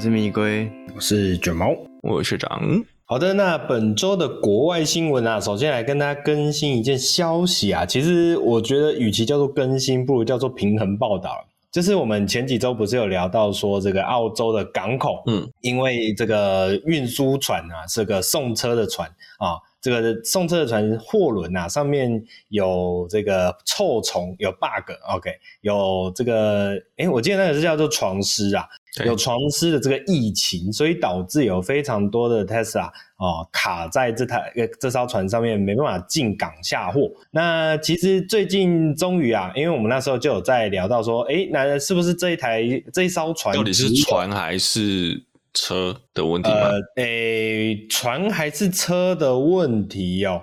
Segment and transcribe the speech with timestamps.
[0.00, 2.82] 是米龟，我是卷毛，我是学长。
[3.04, 7.84] 好的，那本周的国外新闻啊，首先来跟大家更新一件消息啊。
[7.84, 11.44] 其实我觉得，与其叫做更新，不如叫做平衡报道。
[11.70, 19.06] 就是我们前几周不是有聊到说，这个澳洲的港口，嗯，因为这个运输船啊，是个送车的船
[19.38, 19.60] 啊。
[19.82, 28.66] 这个送车的船货轮啊，上面有这个臭虫，有 bug，OK，、okay, 有这个，诶我记得那个是叫做床虱啊，
[29.04, 37.10] 有床师的这个疫情，所以导致有非常多的 Tesla 啊、哦、卡在这台这艘船上面，没办法进港下货。
[37.30, 42.62] 那其实最近终于啊，因为我们那时候就有在聊到说，诶那是不是这一台
[42.92, 45.24] 这一艘船到底是船还是？
[45.52, 46.56] 车的问题吗？
[46.94, 50.40] 呃，诶，船还是车的问题哦？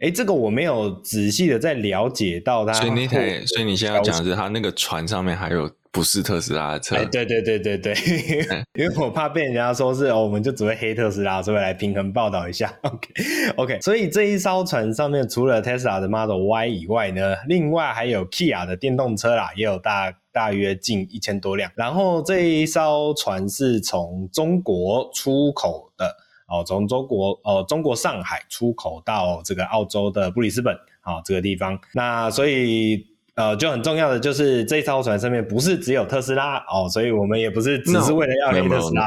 [0.00, 2.74] 诶，这个我没有仔细的在了解到它。
[2.74, 6.96] 所以那台，所以你现在要讲的是，它那个船上面还有不是特斯拉的车？
[7.06, 7.94] 对对对对对，
[8.78, 12.72] 因为我怕被人家说是哦，我们就只会黑特斯拉，所以来平衡报道一下。
[12.82, 13.08] OK
[13.56, 20.14] OK，所以这一艘船上面除了 Tesla 的 Model Y 以外呢，另外还有 Kia 的电动车啦，也有大。
[20.32, 26.06] 大约近一千多辆，然后这一艘船是从中国出口的
[26.46, 33.04] 哦，从中国哦，中国上海出口到这个澳洲的布里斯本啊、哦、这个地方，那所以
[33.40, 39.06] 呃就很重要的就是这一艘船上面不是只有特斯拉哦，所以我们也不是只是为了要给特斯拉。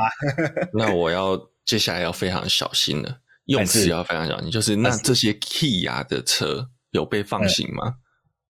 [0.74, 7.94] 那我要接下来要非常小心了，用词要非常小心，就是那这些 Key 啊的车有被放行吗？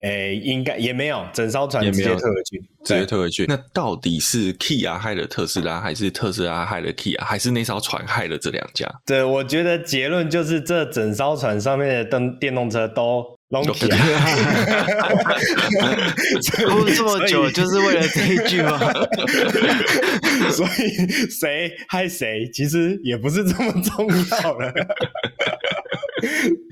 [0.01, 3.45] 诶，应该也没有，整艘船直接退回去，直接退回去。
[3.47, 8.85] 那到底是 Kia 害了特斯拉，还是特斯拉害了 Kia，还是那艘船害了这两家？
[9.05, 13.95] 对，我觉得结论就是这整艘船上面的电电动车都弄 Kia。
[16.67, 18.79] 说了这么久，就是为了这一句吗？
[20.51, 24.73] 所以谁害谁，其实也不是这么重要了。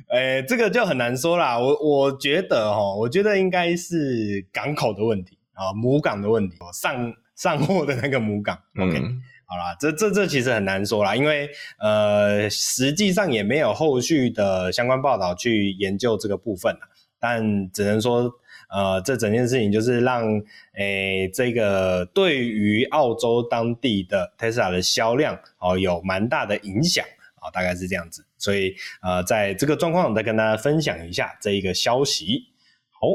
[0.10, 1.58] 哎、欸，这个就很难说啦。
[1.58, 8.58] 我我觉得哦，我觉得应该是港口的问题啊，母港的问题，上上货的那个母港。
[8.78, 16.74] OK，嗯，好啦，这这这其实很难说啦，因为呃，实际上也没有后续的相关报道去研究这个部分，
[17.20, 18.32] 但只能说，
[18.70, 20.24] 呃，这整件事情就是让
[20.78, 27.06] 诶、这个对于澳洲当地的 Tesla 的销量哦有蛮大的影响。
[27.42, 32.44] 啊，大概是这样子，所以呃，在这个状况，再跟大家分享一下这一个消息。
[32.92, 33.08] 好，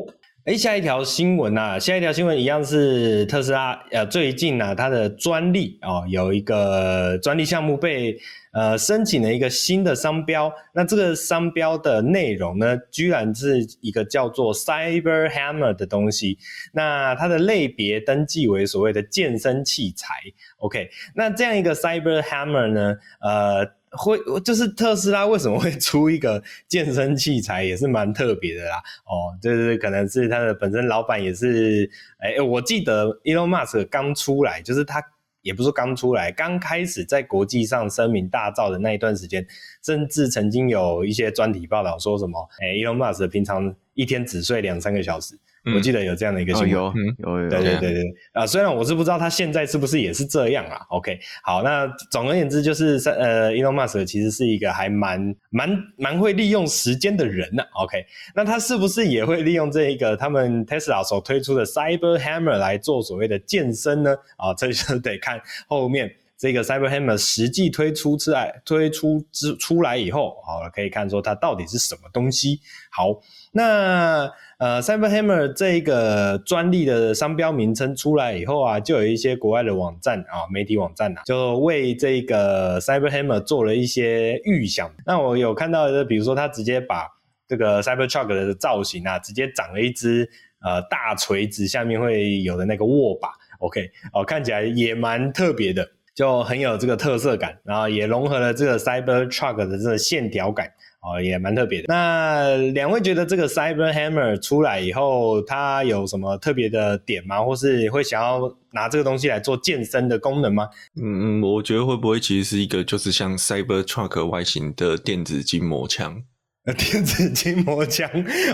[0.46, 8.16] 诶，下一条新闻啊，下一条新闻一样是特斯拉，呃，最近呢，它的专利哦，有一个专利项目被
[8.52, 16.38] 呃申请了一个新的商标，那这个商标的内容呢，居然是一个叫做 Cyber Hammer 的东西，
[16.72, 20.14] 那它的类别登记为所谓的健身器材。
[20.58, 23.68] OK，那这样一个 Cyber Hammer 呢，呃。
[23.96, 28.76] 会就是特斯拉为什么会出一个健身器材，也是蛮特别的啦。
[29.04, 35.02] 哦，就是可能是他的本身老板也是，哎，我记得 Elon Musk 刚出来，就是他
[35.42, 39.46] 也不是刚出来，刚开始在国际上声名大噪的那一段时间，
[39.84, 45.38] 甚至曾经有一些专题报道说什么，哎，Elon Musk 平常一天只睡两三个小时。
[45.74, 48.46] 我记得有这样的一个新闻，有有有，对对对对啊！
[48.46, 50.78] 虽然我是不知道他现在是不是也是这样啊。
[50.90, 57.64] OK，好，那总而言之就是，呃，Elon Musk 其实是一个还蛮蛮蛮会利用时间的人呢。
[57.74, 58.04] OK，
[58.34, 64.14] 那他是不是也会利用这一个他们 Tesla 所推出的 Cyber Hammer 来做所谓的健身呢？
[64.36, 72.60] 啊，这就得看后面这个 Cyber Hammer 实际推出出来推出之出来以后，好，可以看说它到底是什么东西。
[72.90, 74.30] 好，那。
[74.58, 84.90] 呃，Cyber Hammer 这一个专利的商标名称出来以后啊，就有一些国外的网站啊，媒体网站呐、啊，就为这个 Cyber Hammer 做了一些预想。
[85.04, 87.06] 那我有看到的，比如说他直接把
[87.46, 90.26] 这个 Cyber Truck 的造型啊，直接长了一只
[90.64, 93.28] 呃大锤子，下面会有的那个握把
[93.58, 100.72] ，OK，哦，看起来也蛮特别的，就很有这个特色感，然后也融合了这个 Cyber Truck 的这个线条感。
[101.06, 101.86] 哦，也蛮特别的。
[101.88, 107.40] 那两位觉得这个 Cyber Hammer 出来以后，它有什么特别的点吗？
[107.40, 110.68] 或是会想要拿这个东西来做健身的功能吗？
[111.00, 116.22] 嗯嗯，我觉得会不会其实是一个就是像 Cyber Truck 外形的电子筋膜枪？
[116.76, 118.10] 电子筋膜枪？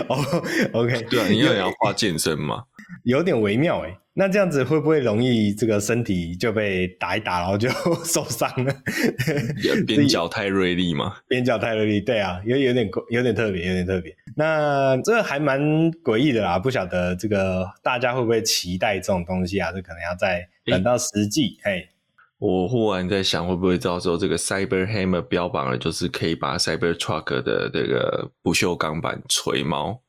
[0.07, 0.15] 哦
[0.73, 2.65] ，OK，对啊，因为你要画健身嘛。
[3.03, 7.69] 有点微妙诶，那这样子会不会容易这个身体就被打一打，然后就
[8.05, 8.73] 受伤了？
[9.87, 11.15] 边角太锐利吗？
[11.27, 14.15] 边角太锐利，对啊，有有点有点特别，有点特别。
[14.35, 15.61] 那这个还蛮
[16.03, 19.71] 诡异的啦，不晓得这个大家会不会期待这种东西啊？
[19.71, 21.57] 这可能要再等到实际。
[21.63, 21.87] 嘿，
[22.39, 30.01] 我忽然在想，会不会到时候这个 Cyber Hammer 标榜的就是可以把 Cyber Truck 的这个不锈钢板锤猫？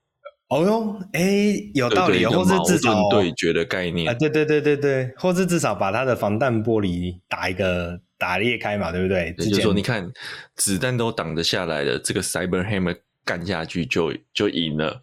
[0.49, 9.35] 哦哟，哎、欸，有道理，或是至少对决的概念啊，对对对对对，或是至少把它的防弹玻璃打一个打裂开嘛，对不对？
[9.39, 10.09] 也就是说，你看
[10.55, 15.03] 子弹都挡得下来了，这个 Cyber Hammer 干下去就就赢了，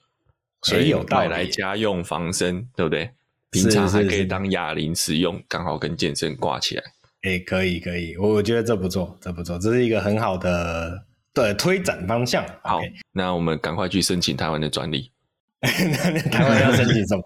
[0.61, 3.09] 所以有带来家用防身，对不对？
[3.49, 6.83] 平常还可以当哑铃使用，刚好跟健身挂起来。
[7.23, 11.03] 哎、欸，可以可以，我觉得这不错，这不错，这是一个很好的
[11.33, 12.45] 对推展方向。
[12.63, 15.11] 好，okay、那我们赶快去申请台湾的专利。
[16.13, 17.23] 那台湾要申请什么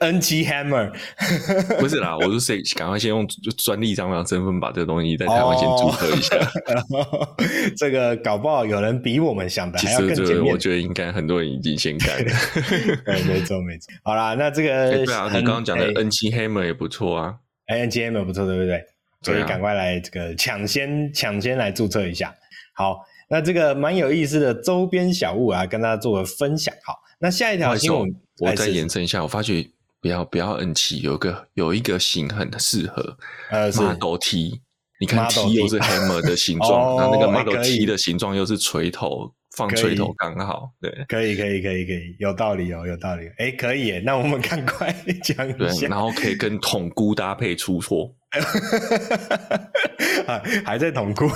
[0.00, 0.92] ？N7 Hammer？
[1.80, 3.26] 不是啦，我是谁，赶快先用
[3.56, 6.36] 专利商标身份把这个东西在台湾先注册一下。
[6.36, 7.34] 哦、
[7.76, 10.44] 这个搞不好有人比我们想的还要更前面。
[10.52, 12.30] 我觉得应该很多人已经先干了。
[13.06, 13.90] 对，没错没错。
[14.04, 17.36] 好啦，那这个、欸、对啊，你刚刚讲的 N7 Hammer 也不错啊。
[17.66, 18.84] N7 Hammer 不错，对不对？
[19.22, 22.32] 所以赶快来这个抢先抢先来注册一下。
[22.76, 22.98] 好，
[23.30, 26.72] 那这个蛮有意思的周边小物啊，跟大家做个分享。
[26.84, 26.94] 好。
[27.20, 29.68] 那下一条新闻，我再延伸一下，我发觉
[30.00, 33.16] 不要不要，N 七有个有一个型很适合，
[33.50, 34.60] 呃，Model T，
[35.00, 44.94] 你看 T 又是 Hammer 的形状， 那那个 Model T 的形状又是锤头，放锤头刚好，对，可以可以可以可以，有道理哦，有道理，哎，可以耶，那我们赶快
[45.24, 48.14] 讲一下，然后可以跟桶箍搭配出错，
[50.28, 51.26] 啊，还在桶箍，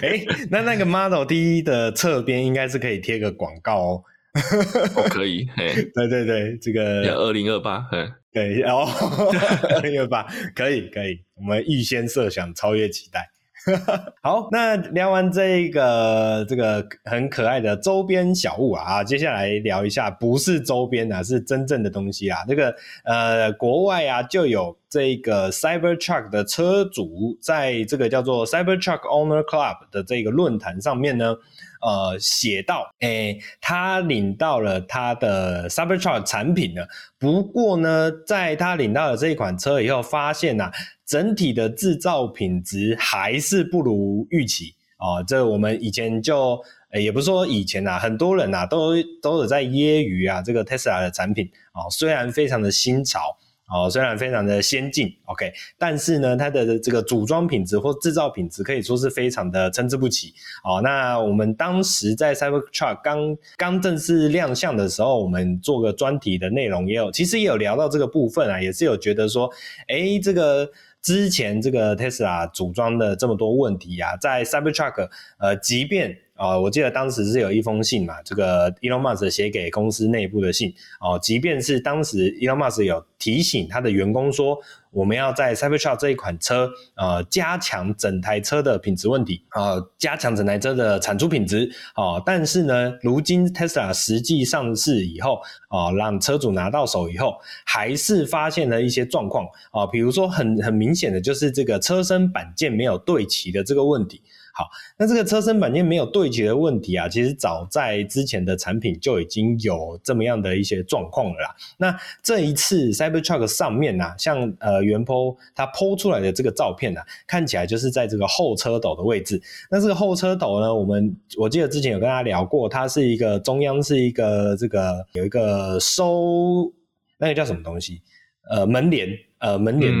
[0.00, 4.04] 哎，那那个 Model T 的侧边应该是可以贴个广告哦。
[4.94, 8.86] 哦，可以，嘿，对对对，这个二零二八，嗯，对，哦，
[9.74, 10.24] 二零二八，
[10.54, 13.28] 可以可以，我们预先设想，超越期待。
[14.22, 22.38] 好，那聊完这个这个很可爱的周边小物啊，接下来聊一下不是周边啊，是真正的东西啊。
[22.48, 22.74] 这个
[23.04, 31.36] 呃，国外啊就有这个 Cybertruck 的车主在这个叫做 Cybertruck Owner Club 的这个论坛上面呢。
[31.82, 36.86] 呃，写到，诶，他领到了他的 Cybertruck 产品了。
[37.18, 40.72] 不过呢，在他领到了这一款车以后，发现呐、啊，
[41.10, 46.56] 整体的制造品质还是不如预期啊、这我们以前就，
[46.92, 53.36] 也不是说以前呐、啊，很多人呐、啊、都都有在揶揄啊，这个 Tesla 的产品啊、虽然非常的新潮。
[53.72, 60.34] 哦，虽然非常的先进，OK，但是呢，它的这个组装品质或制造品质可以说是非常的参差不齐。
[60.64, 69.48] 哦，那我们当时在 Cybertruck 刚刚正式亮相的时候，我们做个专题的内容也有，其实也有聊到这个部分啊，也是有觉得说，
[69.86, 70.68] 诶，这个
[71.02, 75.08] 之前这个 Tesla 组装的这么多问题啊，在 Cybertruck，
[75.38, 84.58] 呃，即便啊、我记得当时是有一封信嘛，这个 Elon Musk 写给公司内部的信哦、即便是当时 Elon Musk 有提醒他的员工说，
[84.90, 97.34] 我们要在 Cybertruck 这一款车呃加强整台车的品质问题啊、呃，加强整台车的产出品质哦、但是呢，如今 Tesla 实际上市以后啊、呃，让车主拿到手以后，
[97.66, 104.22] 还是发现了一些状况啊，比如说很很明显的就是这个车身板件没有对齐的这个问题。
[104.52, 111.54] 好，那这个车身板件没有对齐的问题啊，其实早在之前的产品就已经有这么样的一些状况了啦。
[111.78, 119.40] 那这一次 Cybertruck 上面呢、像呃原 po 它剖出来的这个照片呢、看起来就是在这个后车斗的位置。
[119.70, 126.72] 那这个后车斗呢，我们我记得之前有跟大家聊过，它是一个中央是一个这个有一个收
[127.18, 128.02] 那个叫什么东西？
[128.50, 129.92] 呃门帘呃门帘。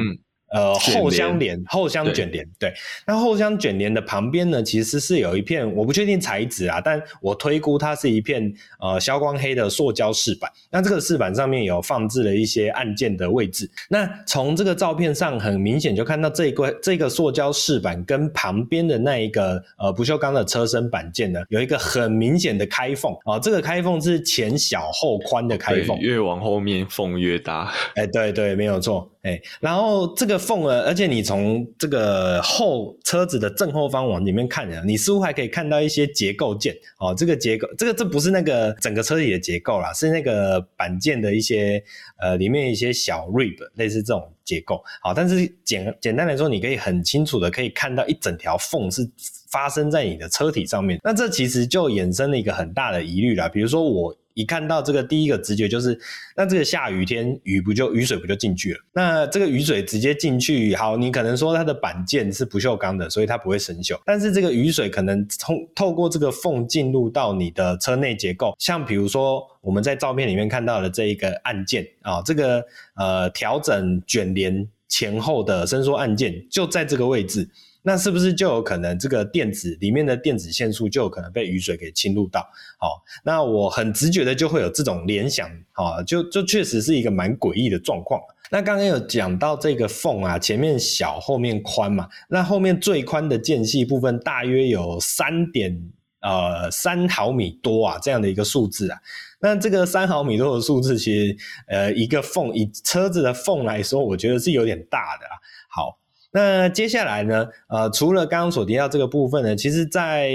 [0.50, 2.72] 呃，后箱帘，后箱卷帘，对。
[3.06, 10.50] 那后箱卷帘的旁边呢，其实是有一片，我不确定材质啊，但我推估它是一片呃消光黑的塑胶饰板。
[10.70, 13.70] 那这个饰板上面有放置了一些按键的位置。
[13.88, 23.40] 那从这个照片上，很明显就看到这一块这个塑胶饰板跟旁边的那一个呃不锈钢的车身板件呢，有一个很明显的开缝啊、呃。
[23.40, 27.72] 这个开缝是前小后宽的开缝，越往后面缝越大。
[27.94, 29.08] 哎，对对，没有错。
[29.22, 37.14] 哎，然后这个缝呢，而且你从这个后车子的正后方往里面看，你似乎还可以看到一些结构件哦。
[37.14, 41.82] 这个结构，这个这不是那个整个车体的结构啦，是那个板件的一些
[42.18, 44.82] 呃里面一些小 rib，类似这种结构。
[45.02, 49.06] 好，但是简简单来说，你可以很清楚的可以看到一整条缝是
[49.50, 50.98] 发生在你的车体上面。
[51.04, 54.16] 那这其实就衍生了一个很大的疑虑啦，比如说我。
[54.34, 55.98] 一看到这个，第一个直觉就是，
[56.36, 58.78] 那这个下雨天雨不就雨水不就进去了？
[58.92, 63.98] 那这个雨水直接进去，好，你可能说它的板件是不锈钢的，所以它不会生锈。
[64.04, 72.64] 但是这个雨水可能通透过这个缝进入到你的车内结构，像比如说我们在照片里面看到的这一个按键啊，这个
[72.96, 77.48] 呃调整卷帘前后的伸缩按键就在这个位置，
[77.82, 82.40] 那是不是就有可能这个电子里面的电子线束就有可能被雨水给侵入到？
[82.78, 88.20] 好，那我很直觉的就会有这种联想，啊，就就确实是一个蛮诡异的状况。
[88.50, 98.98] 那刚刚有讲到这个缝啊，前面小，后面宽嘛，那后面最宽的间隙部分大约有三点呃三毫米多啊，这样的一个数字啊。
[99.40, 105.40] 那这个三毫米多的数字，其实呃一个缝以车子的缝来说，我觉得是有点大的啊。
[105.68, 105.96] 好。
[106.32, 107.48] 那接下来呢？
[107.68, 110.30] 呃，除了刚刚所提到这个部分呢，其实，在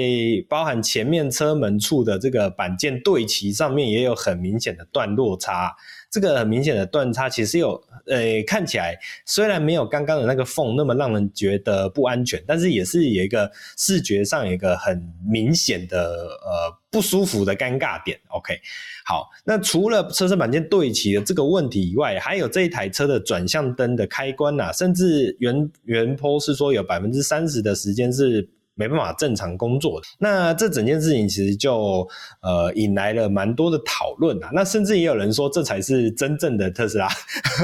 [0.50, 5.74] 包含前面车门处的这个板件对齐上面，也有很明显的段落差。
[6.16, 7.74] 这个很明显的断差，其实有，
[8.06, 18.18] 呃，看起来虽然没有刚刚的那个缝那么让人觉得不安全，但是也是有一个视觉上有一个很明显的呃不舒服的尴尬点。
[18.30, 18.58] OK。
[19.06, 28.48] 好，那除了车身板件对齐的这个问题以外，还有这一台车的转向灯的开关呐、啊，甚至原原坡是说有百分之三十的时间是。
[28.76, 32.08] 没办法正常工作的，那这整件事情其实就
[32.42, 34.50] 呃引来了蛮多的讨论啊。
[34.54, 37.08] 那甚至也有人说，这才是真正的特斯拉，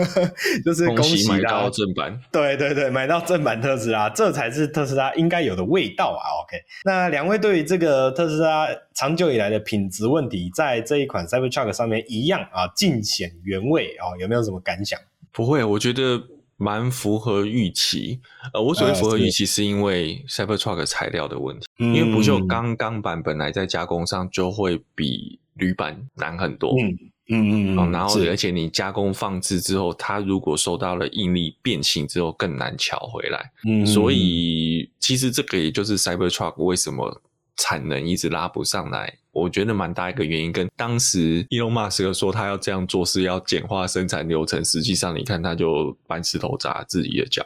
[0.63, 2.17] 就是恭喜买到正版。
[2.31, 6.23] 对对对，买到正版特斯拉，这才是特斯拉应该有的味道啊。
[6.43, 14.99] OK，那两位对于这个特斯拉长久以来的品质问题，在这一款 Cybertruck 上面一样啊，尽显原味啊，有没有什么感想？
[15.33, 16.23] 不会，我觉得。
[16.61, 18.19] 蛮符合预期，
[18.53, 26.99] 呃，我所谓符合预期是因为 Cybertruck 材料的问题，嗯、因为不锈钢钢板本来在加工上就会比铝板难很多，嗯
[27.29, 37.21] 嗯嗯、哦，然后而且你加工放置之后，它如果受到了应力变形之后更难乔回来，嗯，所以其实这个也就是 Cybertruck 为什么
[37.57, 39.17] 产能一直拉不上来。
[39.41, 47.43] 我觉得蛮大一个原因，跟当时 Elon Musk 说他要这样做是要简化生产流程，实际上你看他就搬石头砸自己的脚。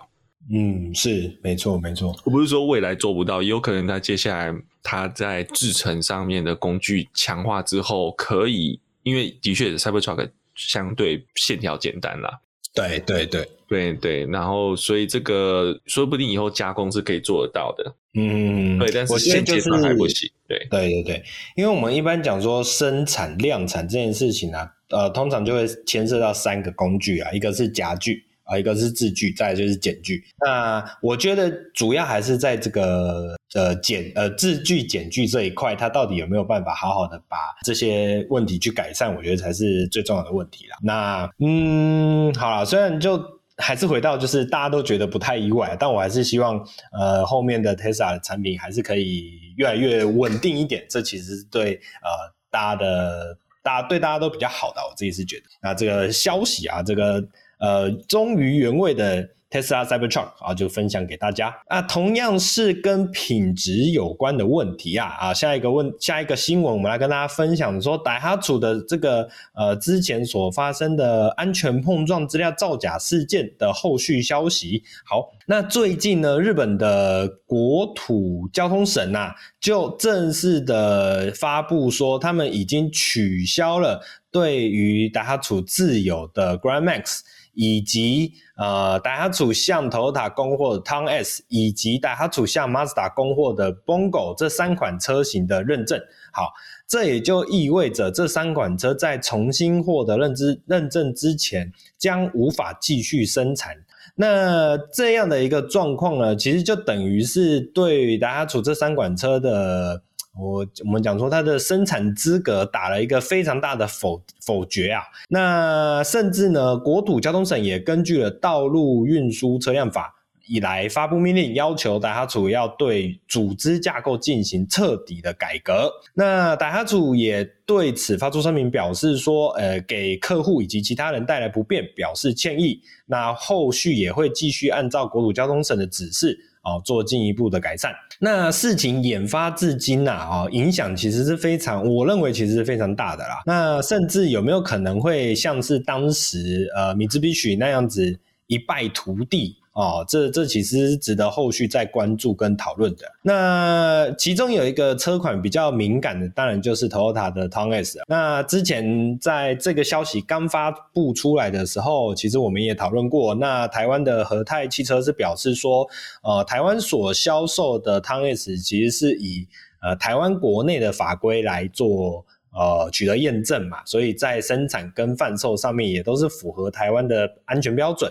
[0.52, 2.16] 嗯，是没错没错。
[2.24, 12.42] 我不是说未来做不到，也有可能他接下来他在制程上面的工具强化之后，可以，因为的确 Cybertruck 相对线条简单啦。
[12.76, 17.96] 对对对对对，然后所以这个说不定以后加工是可以做得到的。
[18.16, 20.30] 嗯，对，但是现阶段还不行。
[20.48, 21.24] 对对对对，
[21.56, 30.24] 因为我们一般讲说生产量产这件事情啊，呃，通常就会牵涉到三个工具啊，一个是夹具啊，一个是治具，再来就是剪具。
[30.46, 39.14] 那我觉得主要还是在这个呃剪呃治具剪具这一块，它到底有没有办法好好的把这些问题去改善？
[39.16, 40.78] 我觉得才是最重要的问题啦。
[40.82, 43.35] 那嗯，好了，虽然就。
[43.58, 46.60] 还是回到，就是大家都觉得不太意外，但我还是希望，
[46.92, 50.86] 呃，后面的 Tesla 的产品还是可以越来越稳定一点。
[50.90, 55.44] 这其实对呃大家的，大家对大家都比较好的，我自己是觉得。
[55.62, 57.24] 那这个消息啊，这个
[57.60, 59.30] 呃忠于原味的。
[59.56, 74.84] Tesla Cybertruck 啊，就分享给大家啊，同样是跟品质有关的问题啊啊，下一个问下一个新闻，我们来跟大家分享说，Daihatsu 的这个呃之前所发生的安全碰撞资料造假事件的后续消息。
[75.06, 87.22] 好，那最近呢，日本的国土交通省呐、就正式的发布说，他们已经取消了对于 Daihatsu 自有的 Grand Max。
[87.56, 96.00] 以及呃，戴哈楚向头塔供货的 Town S，以及戴哈楚向 Mazda 供货的 Bongo 这三款车型的认证，
[96.32, 96.54] 好，
[96.88, 103.76] 这也就意味着这三款车在重新获得认知认证之前，将无法继续生产。
[104.16, 110.04] 那这样的一个状况呢，其实就等于是对戴哈楚这三款车的。
[110.38, 115.02] 我我们讲说，它的生产资格打了一个非常大的否否决啊。
[115.30, 120.14] 那甚至呢，国土交通省也根据了《道路运输车辆法》
[120.54, 125.90] 以来发布命令，要求达哈楚要对组织架构进行彻底的改革。
[126.14, 132.82] 那达哈楚也对此发出声明，表示说，呃，给客户以及其他人带来不便，表示歉意。
[133.06, 136.38] 那后续也会继续按照国土交通省的指示。
[136.66, 137.94] 哦，做进一步的改善。
[138.20, 143.44] 那事情研发至今呐，啊，影响其实是非常，我认为其实是非常大的啦。
[143.46, 149.56] 那甚至有没有可能会像是当时呃，米兹比许那样子一败涂地？
[149.76, 153.06] 哦，这这其实值得后续再关注跟讨论的。
[153.22, 157.98] 那其中有一个车款比较敏感的，当然就是 Toyota 的 Tons。
[158.08, 163.36] 那之前在这个消息刚发布出来的时候，其实我们也讨论过。
[163.36, 165.86] 那台湾的和泰汽车是表示说，
[166.24, 169.46] 呃，台湾所销售的 Tons 其实是以
[169.82, 178.10] 呃台湾国内的法规来做呃取得验证嘛，所以在生产跟贩售上面也都是符合台湾的安全标准。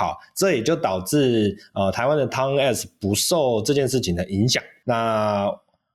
[0.00, 4.62] 好，这也就导致呃台湾的 Town S 不受这件事情的影响。
[4.84, 5.46] 那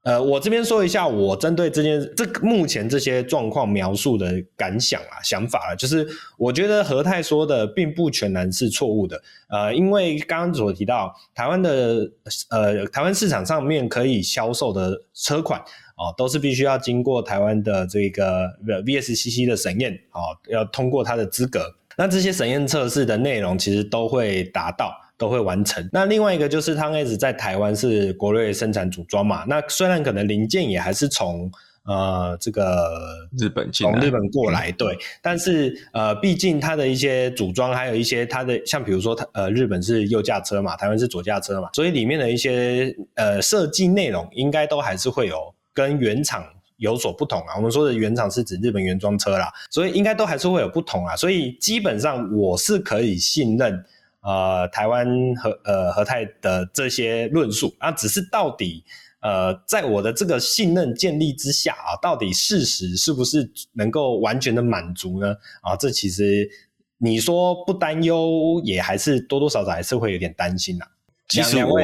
[0.04, 6.08] 呃，我这边说一下，我针对这件这目前这些状况描述的感想啊、想法啊，就是
[6.38, 9.20] 我觉得和泰说的并不全然是错误的。
[9.50, 12.08] 呃，因为刚刚所提到台湾的
[12.52, 15.60] 呃台湾市场上面可以销售的车款
[15.98, 21.74] 哦，都是必须要经过台湾的这个 VSCC 的审验哦，要通过它的资格。
[21.98, 25.02] 那这些审验测试的内容其实都会达到。
[25.18, 25.90] 都会完成。
[25.94, 31.50] 那另外一个就是 Town S 在台湾是国瑞生产组装嘛，那虽然可能零件也还是从
[31.86, 32.92] 呃这个
[33.40, 46.46] 日本从日本过来，对，但是呃毕竟它的一些组装，还有一些它的像比如说它呃日本是右驾车嘛，台湾是左驾车嘛，所以里面的一些呃设计内容应该都还是会有跟原厂
[46.78, 47.56] 有所不同啊。
[47.58, 51.16] 我们说的原厂是指日本原装车啦，所以应该都还是会有不同啊。
[51.16, 53.86] 所以基本上我是可以信任。
[54.28, 58.84] 呃，台湾和呃和泰的这些论述啊，只是到底
[59.22, 65.36] 呃，在我的这个信任建立之下啊，到底事实是不是能够完全的满足呢？
[65.62, 66.50] 啊，这其实
[66.98, 70.90] 你说不担忧，也还是多多少少还是会有点担心啦、啊。
[71.30, 71.80] 其实我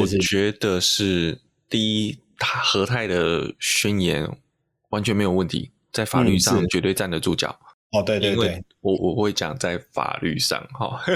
[0.00, 1.38] 我觉得是
[1.70, 4.28] 第一，他和泰的宣言
[4.90, 7.58] 完全没有问题，在法律上绝对站得住脚。
[7.60, 11.00] 嗯哦，对对对，我我会讲在法律上哈，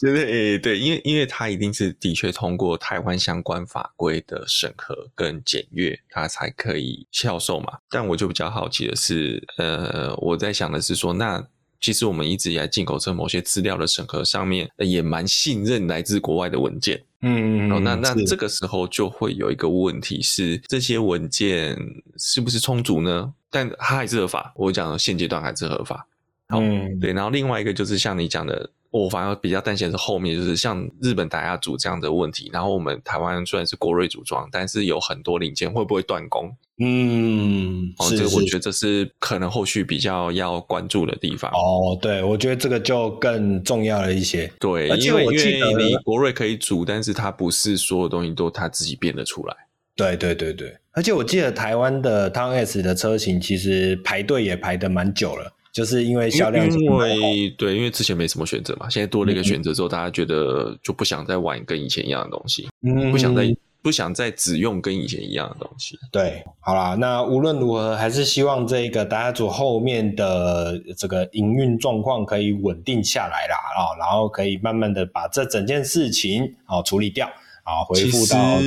[0.00, 7.78] 对对对，因为因为他一定是的确通过台湾相关法规的审核跟检阅，他才可以销售嘛。
[7.88, 11.42] 但我就比较好奇的是，呃，我在想的是说，那
[11.80, 17.00] 其实我们一直以来进口车某些资料的审核上面，也蛮信任来自国外的文件。
[17.26, 21.74] 嗯，哦，那那这个时候就会有一个问题是，这些文件
[22.18, 23.32] 是不是充足呢？
[23.48, 26.06] 但它还是合法，我讲的现阶段还是合法。
[26.48, 27.14] 嗯，对。
[27.14, 32.48] 然后另外一个就是像你讲的，我反而比较担心的是后面，就是像日本打压组这样的问题。
[32.52, 36.54] 然后我们台湾虽然是国瑞组装，但是有很多零件会不会断供？
[36.78, 41.50] 嗯，哦，这个我觉得这是可能后续比较要关注的地方。
[41.50, 44.48] 哦，对，我觉得这个就更重要了一些。
[44.60, 49.56] 对，因为因为你国瑞可以组，但是它不是所有东西都它自己变得出来。
[49.96, 56.66] 对对对对，而且我记得台湾的 Town S 的车型其实排队也排的蛮久了，就是因为销量。
[56.70, 63.54] 因为对，因为之前没什么选择嘛，现在多了一个选择之后，嗯、大家觉得就不想再玩跟以前一样的东西，嗯，不想再。
[63.84, 65.94] 不想再只用跟以前一样的东西。
[66.10, 77.30] 对，好啦，那无论如何，还是希望这个大家组后面的这个营运状况可以稳定下来啦，啊，然后可以慢慢的把这整件事情啊处理掉。
[77.64, 78.60] 啊，回复到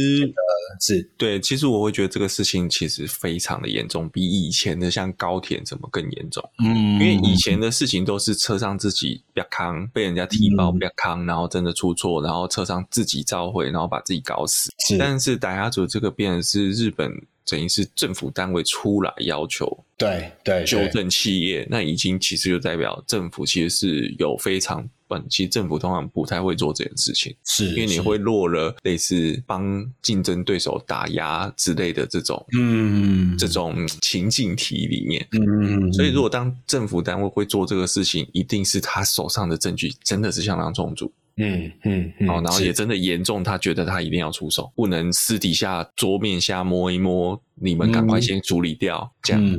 [0.79, 6.43] 是对，其实我会觉得这个事情其实非常的严重，比以前的像高铁怎么更严重？
[6.59, 14.71] 嗯，因为以前的事情都是车上自己不要扛，被人家踢爆不要扛，然后真的出错，然后车上自己召回，然后把自己搞死。
[14.79, 17.11] 是，但是打压组这个变的是日本。
[17.49, 19.65] 等于是政府单位出来要求，
[19.97, 41.11] 对对，纠正企业，那已经其实就代表政府其实是有非常本，其实政府通常不太会做这件事情，是因为你会落了类似帮竞争对手打压之类的这种，嗯，这种情境题里面，嗯，所以如果当政府单位会做这个事情，一定是他手上的证据真的是相当充足。
[41.37, 49.45] 嗯嗯，嗯，然后也真的严重，他觉得他一定要出手，不能私底下桌面下摸一摸，你们赶快先处理掉，这样。
[49.45, 49.53] 嗯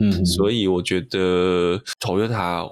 [0.00, 2.68] 嗯，嗯，所以我觉得 Toyota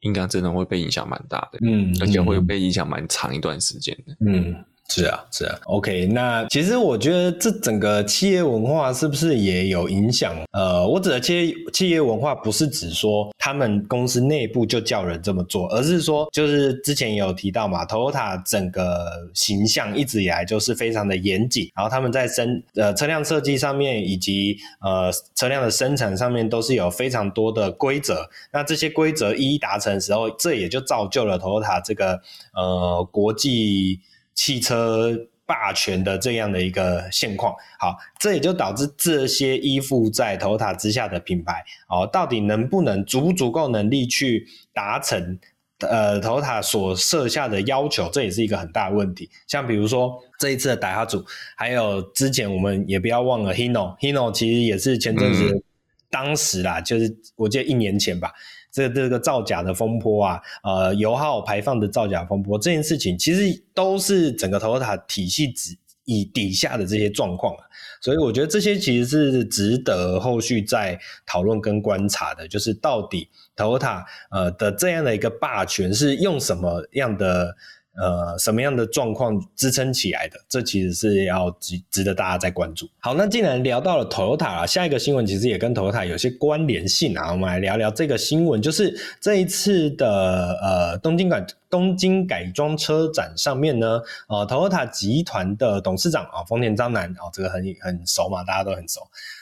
[0.00, 4.54] 应该真的会被影响蛮大的，嗯，而且会被影响蛮长一段时间的，嗯。
[4.96, 6.06] 是啊，是啊，OK。
[6.06, 10.34] 那其实我觉得这整个企业文化是不是也有影响？
[10.52, 28.26] 呃，我指的企业企业文化不是指说他们公司内部就叫人这么做，而是说就是之前也有提到嘛，Toyota 整个形象一直以来就是非常的严谨，然后他们在生呃车辆设计上面以及呃车辆的生产上面都是有非常多的规则。
[28.50, 32.18] 那这些规则一一达成的时候，这也就造就了 Toyota 这个
[32.54, 34.00] 呃国际。
[34.36, 45.38] 汽车霸权的这样的一个现况，好，这也就导致这些依附在 Toyota 之下的品牌，哦，到底能不能足不足够能力去达成
[45.78, 49.30] 呃 Toyota 所设下的要求，这也是一个很大的问题。
[49.46, 51.24] 像比如说这一次的打哈组，
[51.56, 55.64] 还有之前我们也不要忘了 Hino，Hino 其实也是前阵子
[56.10, 58.32] 当时啦，嗯、就是我记得一年前吧。
[58.76, 67.64] 这这个造假的风波啊，呃，油耗排放的造假风波，这件事情其实都是整个 Toyota 体系之以底下的这些状况啊，
[68.02, 77.56] 所以我觉得这些其实是值得后续再讨论跟观察的，就是到底 Toyota 呃的这样的一个霸权是用什么样的。
[77.98, 80.38] 呃，什么样的状况支撑起来的？
[80.48, 82.86] 这其实是要值值得大家再关注。
[82.98, 99.00] 好，那既然聊到了 Toyota，下一个新闻其实也跟 Toyota 有些关联性啊，我们来聊聊这个新闻，就是这一次的呃东京改东京改装车展上面呢，呃，Toyota 集团的董事长啊，丰田章男啊，这个很很熟嘛，大家都很熟。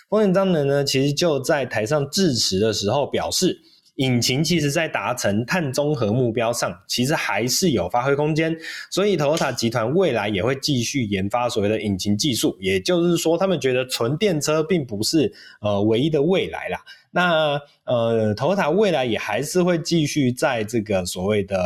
[0.09, 3.61] 丰田章男呢，其实就在台上致辞的时候表示。
[3.97, 8.57] 引擎其实，在达成碳中和目标上，其实还是有发挥空间。
[8.91, 12.57] 所以，Toyota 集团未来也会继续研发所谓的引擎技术。
[12.61, 16.81] 也就是说，他们觉得纯电车并不是呃唯一的未来啦。
[17.13, 21.57] 那呃，Toyota 未来也还是会继续在这个所谓的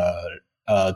[0.67, 0.95] 呃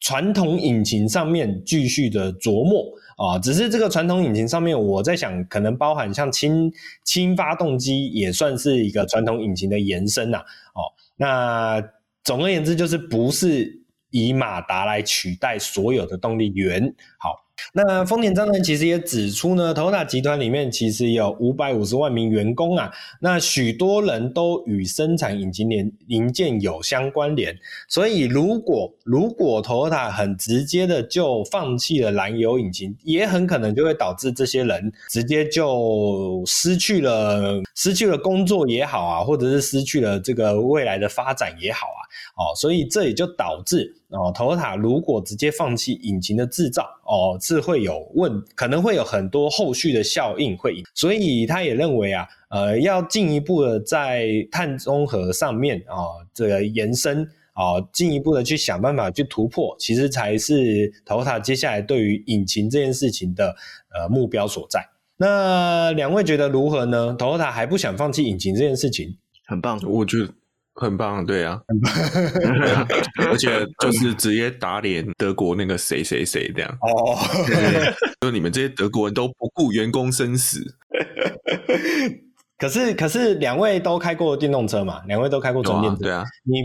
[0.00, 2.84] 传统引擎上面继续的琢磨。
[3.18, 6.72] 哦，只是这个传统引擎上面，我在想，可能包含像氢
[7.04, 10.38] 氢发动机，也算是一个传统引擎的延伸呐。
[10.38, 10.80] 哦，
[11.16, 11.82] 那
[12.24, 16.94] 总而言之，就是不是以马达来取代所有的动力源。
[17.18, 17.47] 好。
[17.72, 22.90] 那丰田章男其实也指出呢，Toyota 集团里面其实有五百五十万名员工啊，
[23.20, 27.56] 那许多人都与生产引擎零零件有相关联，
[27.88, 42.00] 所以如果如果 Toyota 很直接的就放弃了燃油引擎，也很可能就会导致这些人直接就失去了失去了工作也好啊，或者是失去了这个未来的发展也好啊，
[42.36, 43.94] 哦，所以这也就导致。
[44.10, 63.54] 哦，Toyota 如果直接放弃引擎的制造，哦，是会有问，可能会有很多后续的效应会，所以他也认为啊，呃，要进一步的在碳中和上面啊，哦，这个延伸啊，哦，进一步的去想办法去突破，其实才是 Toyota 接下来对于引擎这件事情的
[63.94, 64.88] 呃目标所在。
[65.18, 70.32] 那两位觉得如何呢？Toyota 还不想放弃引擎这件事情，很棒，我觉得。
[70.80, 72.86] 很棒，对啊，对啊，
[73.28, 80.60] 而且就是直接打脸德国那个谁谁谁这样哦，对， 就你们这些德国人都不顾员工生死。
[82.58, 85.00] 可是可是两位都开过电动车嘛？
[85.06, 86.24] 两位都开过纯电车，对啊。
[86.44, 86.56] 你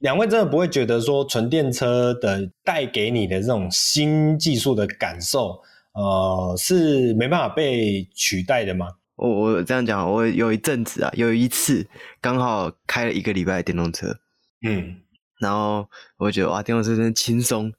[0.00, 5.60] 两位真的不会觉得说纯电车的带给你的这种新技术的感受，
[5.92, 8.88] 呃，是没办法被取代的吗？
[9.22, 11.86] 我我这样讲，我有一阵子啊，有一次
[12.20, 14.18] 刚好开了一个礼拜的电动车，
[14.66, 14.96] 嗯，
[15.38, 17.72] 然后我觉得哇，电动车真轻松，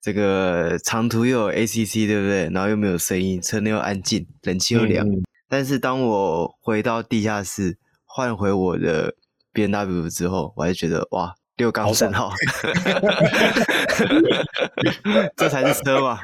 [0.00, 2.48] 这个长途又有 ACC，对不对？
[2.50, 5.04] 然后又没有声音，车内又安静，冷气又凉。
[5.04, 9.12] 嗯嗯，但是当我回到地下室换回我的
[9.52, 12.32] B N W 之后，我还是觉得哇，六缸升号
[15.34, 16.20] 这才是车嘛？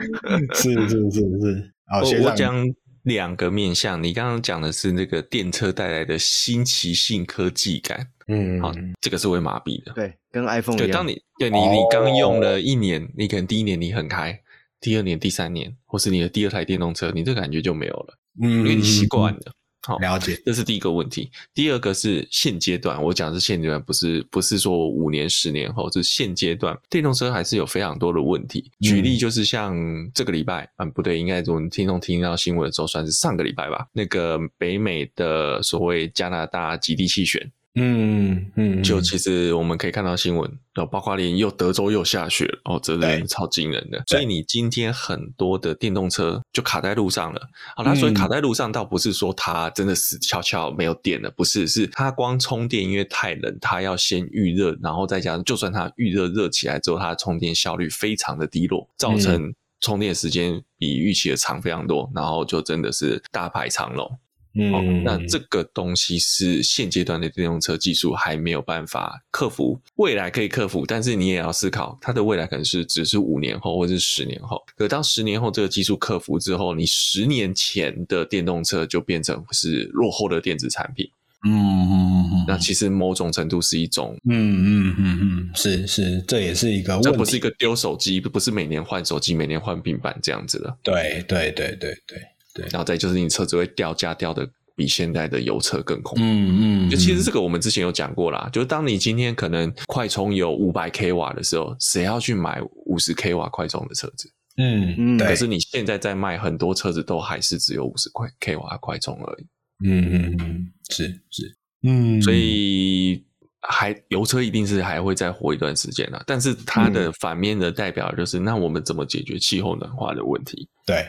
[0.55, 2.64] 是是是是，好，我我讲。
[3.03, 10.88] 两个面向，你刚刚讲的是那个电车带来的新奇性科技感，嗯，好，这个是会麻痹的，对，跟 iPhone 一样。
[10.88, 14.41] 对，当你对你你刚用了一年，你可能第一年你很开，
[14.81, 19.53] 第二年、第三年，或是你的第二台电动车，你这个感觉就没有了，嗯，因为你习惯了。
[19.83, 21.31] 好，了解， 这是第一个问题。
[21.53, 28.71] 第二个是现阶段，我讲的是现阶段，不是不是说五年、十年后，是现阶段，电动车还是有非常多的问题。
[28.81, 29.75] 举例就是像
[30.14, 33.87] 这个礼拜，嗯，不对，应该我们听众听到新闻的时候，算是上个礼拜吧。
[33.92, 37.51] 那个北美的所谓加拿大极地气旋。
[37.74, 44.02] 嗯嗯，就其实我们可以看到新闻，哦，包括连又德州又下雪了，哦，这人超惊人的。
[44.08, 47.40] 所以你今天很多的电动车就卡在路上了。
[47.74, 64.18] 好，它所以卡在路上倒不是说它真的死翘翘没有电了，不是，是它光充电因为太冷，它要先预热，然后再加上就算它预热热起来之后，它的充电效率非常的低落，造成充电时间比预期的长非常多，然后就真的是大排长龙。
[64.55, 74.62] 嗯、哦，那这个东西是现阶段的电动车技术还没有办法克服，未来可以克服，但是你也要思考，它的未来可能是只是五年后或者是十年后。
[74.77, 81.09] 可当十年后这个技术克服之后，你十年前的电动车就变成是落后的电子产品。
[81.45, 90.79] 嗯嗯嗯，那其实某种程度是一种，嗯嗯嗯嗯，是是，这也是一个问题，这不是一个丢手机，不是每年换手机，每年换平板这样子的。
[90.85, 92.23] 对对对对对。
[92.55, 96.25] 对，然后再就是你车子会掉价掉的比现在的油车更恐怖。
[96.25, 104.31] 嗯嗯，就其实这个我们之前有讲过啦，就是当你今天可能快充有五百 k 瓦的时候，谁要去买五十 k 瓦快充的车子？
[104.59, 109.47] 嗯嗯，可是你现在在卖很多车子都还是只有五十块 k 瓦快充而已。
[109.85, 113.25] 嗯嗯嗯，是是，嗯，所以
[113.62, 116.23] 还油车一定是还会再活一段时间啦。
[116.27, 120.69] 但是它的反面的代表就是，那我们怎么解决气候暖化的问题？
[120.87, 121.07] 对。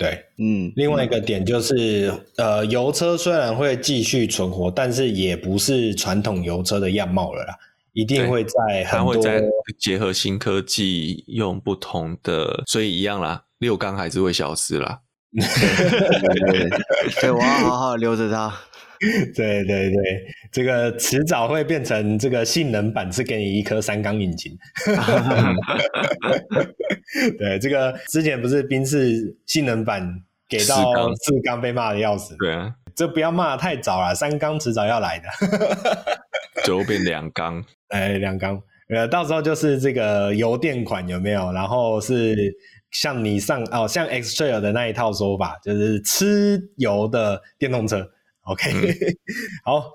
[0.00, 7.54] 对，嗯，另外一个点就是，呃，油车虽然会继续存活，但是也不是传统油车的样貌了啦，
[7.92, 9.44] 一定会在很多，它会在
[9.78, 15.00] 结合新科技，用不同的，所以一样啦，六缸还是会消失啦。
[17.20, 18.50] 对，我要好好留着它。
[19.34, 24.54] 对对对，这个迟早会变成这个性能版，是给你一颗三缸引擎。
[27.38, 30.06] 对，这个之前不是宾士性能版
[30.46, 32.36] 给到四缸被骂的要死。
[32.36, 35.24] 对啊，这不要骂太早了，三缸迟早要来的。
[36.62, 38.60] 最后变两缸， 哎，两缸，
[38.94, 41.50] 呃，到时候就是这个油电款有没有？
[41.52, 42.36] 然后是
[42.90, 48.06] 像你上哦，像 X-Trail 的那一套说法，就是吃油的电动车。
[48.44, 48.94] OK，、嗯、
[49.64, 49.92] 好，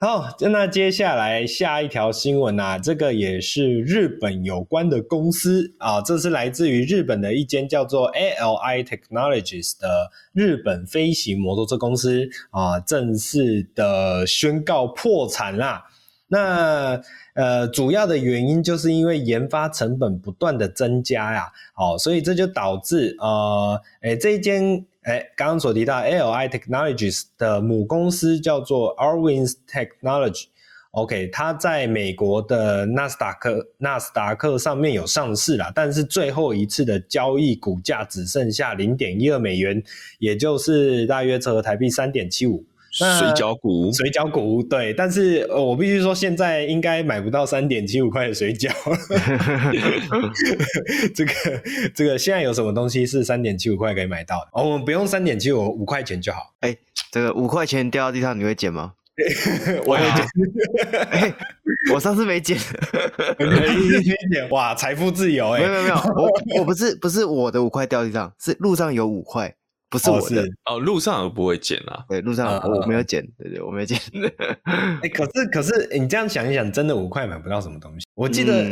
[0.00, 15.84] 好，那接下来下一条新闻啊，这个也是日本有关的公司啊，这是来自于日本的一间叫做 ALI Technologies 的日本飞行摩托车公司啊，正式的宣告破产啦。
[16.28, 17.00] 那
[17.34, 24.86] 呃，主要的原因就是因为研发成本不断的增加呀，哦，所以这就导致呃，诶这一间。
[25.08, 30.48] 哎，刚刚所提到 ALI Technologies 的母公司叫做 Arwin's Technology。
[30.90, 39.82] OK，它在美国的纳斯达克纳斯达克上面有上市啦，但是最后一次的交易股价只剩下零点一二美元，
[40.18, 42.62] 也就是大约折合台币三点七五。
[42.98, 48.70] 水饺股，水饺股，对，但是呃，我必须说，现在应该买不到三点七五块的水饺。
[51.14, 51.32] 这个
[51.94, 54.48] 这个，现在有什么东西是三点七五块可以买到的？
[54.52, 56.54] 哦，我们不用三点七五，五块钱就好。
[56.60, 56.76] 哎，
[57.12, 58.94] 这个五块钱掉到地上，你会捡吗？
[59.84, 60.24] 我会捡。
[61.10, 61.34] 哎，
[61.92, 62.56] 我上次没捡。
[63.38, 64.16] 没捡？
[64.50, 65.50] 哇，财富自由！
[65.50, 66.30] 哎，没有没有没有，我
[66.60, 69.54] 我不是不是我的五块掉地上，是路上有五块。
[69.90, 72.04] 不是我的哦，哦，路上我不会捡啊。
[72.08, 73.98] 对，路上我没有捡，呃、对对，我没有捡。
[74.64, 78.06] 哎、欸，可是可是你这样想一想，真的五块买不到什么东西。
[78.14, 78.64] 我记得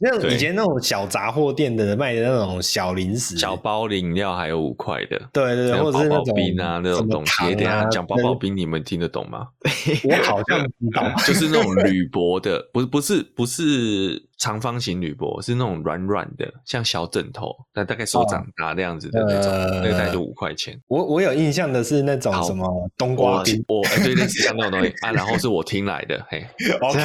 [0.00, 5.20] 那种以前那种小杂货店的卖的那种小零食、小包饮料，还有五块的。
[5.32, 7.54] 对对对，或者是那种冰啊那种东西。
[7.54, 9.46] 等下讲包包冰，你们听得懂吗？
[10.04, 14.24] 我好像知道， 就是那种铝箔的，不是不是不是。
[14.44, 20.78] 长方形铝箔是那种软软的，像小枕头，但大概手掌大那样子的那种，呃、那个大概就五块钱。
[20.86, 24.92] 我我有印象的是那种什么冬瓜冰，我对类似像那种东西。
[25.00, 26.44] 啊，然后是我听来的，嘿
[26.78, 27.00] ，OK，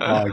[0.00, 0.32] 好的，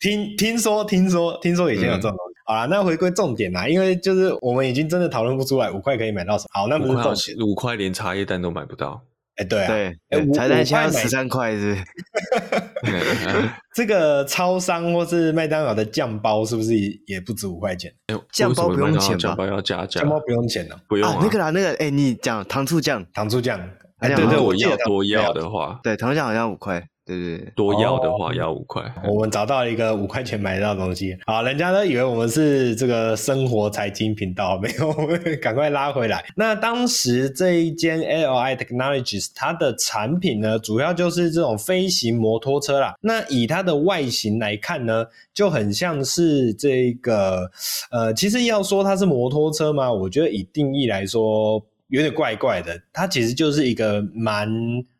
[0.00, 9.02] 听听说听说听说以前有这种东西，嗯、好啦，那回归重点啦，因为就是我们已经真的讨论不出来五块可以买到什么，好，那不是重点，五块连茶叶蛋都买不到。
[9.36, 9.68] 哎，对啊，
[10.10, 11.76] 对，才才加十三块是，
[13.74, 16.74] 这个超商或是麦当劳的酱包是不是
[17.06, 17.92] 也不止五块钱？
[18.32, 19.18] 酱包不用钱吧？
[19.18, 21.18] 酱包要加价，酱包不用钱的，不用啊。
[21.20, 23.58] 那个啦，那个，哎，你讲糖醋酱，糖醋酱，
[23.98, 26.88] 哎，对对，我要多要的话，对，糖醋酱好像五块。
[27.08, 28.82] 对对对，多要的话要五块。
[29.08, 36.22] 我们找到了一个五块钱买得到的东西，好，人家都以为我们是这个生活财经频道，没有，我们赶快拉回来。
[36.36, 42.94] 那当时这一间 ALI Technologies 它的产品呢，主要就是这种飞行摩托车啦。
[43.00, 47.50] 那以它的外形来看呢，就很像是这个，
[47.90, 49.90] 呃，其实要说它是摩托车吗？
[49.90, 54.46] 我觉得以定义来说有点怪怪的，它其实就是一个蛮。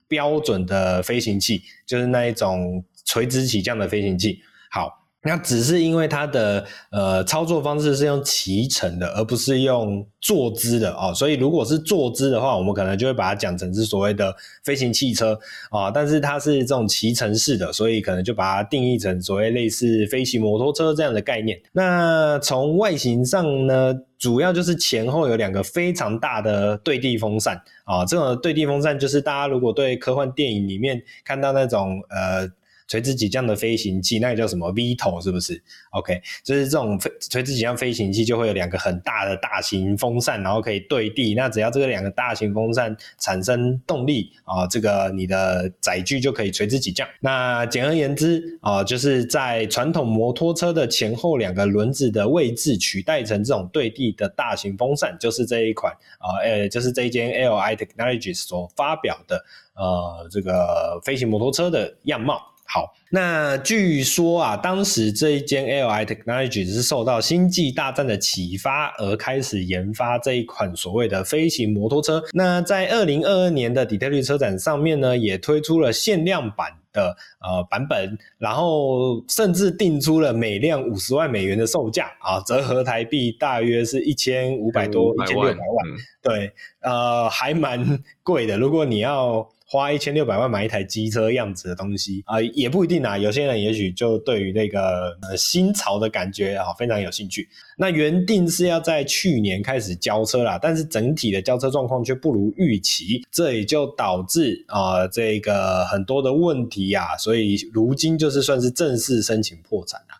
[0.09, 4.40] 标准的飞行器就是那一种垂直起降的飞行器。
[4.71, 11.12] 好，那只是因为它的呃操作方式是用骑乘的，而不是用坐姿的哦。
[11.12, 15.35] 所以如果是坐姿的话，我们可能就会把它讲成是所谓的飞行汽车
[15.70, 15.92] 啊、哦。
[15.92, 21.61] 但是它是这种骑乘式的，所以可能就把它定义成所谓类似飞行摩托车这样的概念。
[21.72, 32.48] 那从外形上呢，主要就是前后有两个非常大的对地风扇啊，这种对地风扇就是大家如果对科幻电影里面看到那种呃。
[32.88, 41.35] 垂直起降的飞行器，那个叫什么 VTOL 是不是？OK，就是这种飞垂直起降飞行器就会有两个很大的大型风扇，然后可以对地。
[41.35, 47.07] 那只要这个两个大型风扇产生动力啊，这个你的载具就可以垂直起降。
[47.20, 62.40] 那简而言之啊，就是在传统摩托车的前后两个轮子的位置取代成这种对地的大型风扇，就是这一款啊，呃，就是这一间 ALI Technologies 所发表的呃这个飞行摩托车的样貌。
[62.70, 72.22] 好，那据说啊，当时这一间 ALI Technology 是受到星际大战的启发而开始研发这一款所谓的飞行摩托车。
[72.35, 76.74] 那在二零二二年的底特律车展上面呢，也推出了限量版。
[76.90, 85.87] 的呃版本，然后甚至定出了每辆五十万美元的售价啊，折合台币大约是一千五百多一千六百万，
[86.22, 86.50] 对，
[86.81, 88.57] 呃，还蛮贵的。
[88.57, 89.48] 如果你要。
[89.70, 93.18] 花一千六百万买一台机车样子的东西啊、也不一定啊。
[93.18, 97.46] 有些人也许就对于那个呃新潮的感觉啊非常有兴趣。
[97.76, 110.14] 那原定是要在去年开始交车啦，但是整体的交车状况却不如预期，这也就导致啊、呃、这个很多的问题呀、啊，所以如今就是算是正式申请破产了。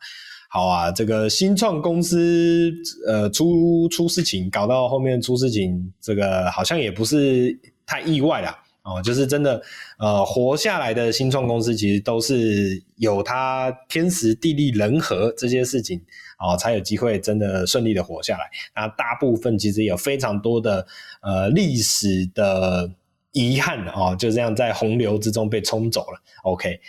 [0.50, 2.70] 好啊，这个新创公司
[3.06, 8.58] 呃出出事情，搞到后面出事情，这个好像也不是太意外啦。
[8.88, 9.61] 哦，就是真的，
[9.98, 16.01] 呃，活下来的新创公司其实都是有它天时地利人和这些事情，
[16.38, 18.48] 哦，才有机会真的顺利的活下来。
[18.74, 20.87] 那大部分其实有非常多的
[21.20, 22.90] 呃历史的
[23.33, 26.22] 遗憾哦，就这样在洪流之中被冲走了。
[26.44, 26.81] OK。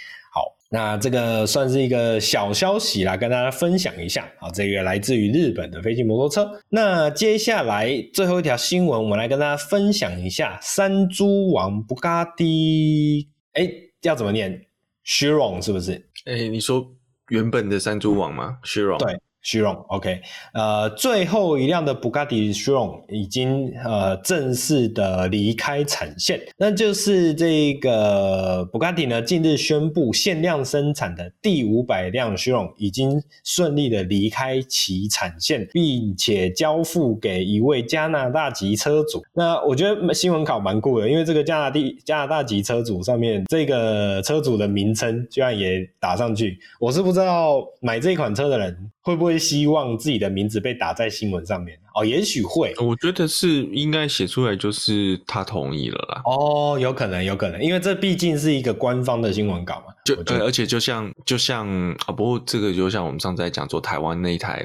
[0.72, 4.50] 那这个算是一个小消息啦，跟大家分享一下啊。
[4.52, 6.48] 这个来自于日本的飞机摩托车。
[6.70, 13.30] 那接下来最后一条新闻，我们来跟大家分享一下山猪王布加迪。
[13.54, 13.68] 哎，
[14.04, 14.68] 要怎么念
[15.06, 16.10] ？Chiron 是不是？
[16.26, 16.86] 哎，你说
[17.30, 19.20] 原本的山猪王吗？Chiron 对。
[19.42, 20.20] 虚荣，OK，
[20.54, 39.24] 呃，最后一辆的布加迪 Chiron 已经呃正式的离开产线，那就是这个布加迪呢，近日宣布限量生产的第五百辆 Chiron 已经顺利的离开其产线，并且交付给一位加拿大籍车主。
[39.34, 48.92] 那我觉得新闻稿蛮酷的，因为这个加拿大加拿大籍车主上面这个车主的名称居然也打上去，我是不知道买这款车的人。
[49.02, 51.78] 会不会希望自己的名字被打在新闻上面？
[51.94, 52.74] 哦，也许会。
[52.80, 56.22] 我觉得是应该写出来，就是他同意了啦。
[56.26, 59.94] 哦，有可能，有可能，因为这毕竟是一个官方的新闻稿嘛。
[60.06, 61.68] 就对，而且就像就像
[62.08, 64.64] 啊，不过这个就像我们上次在讲做台湾那一台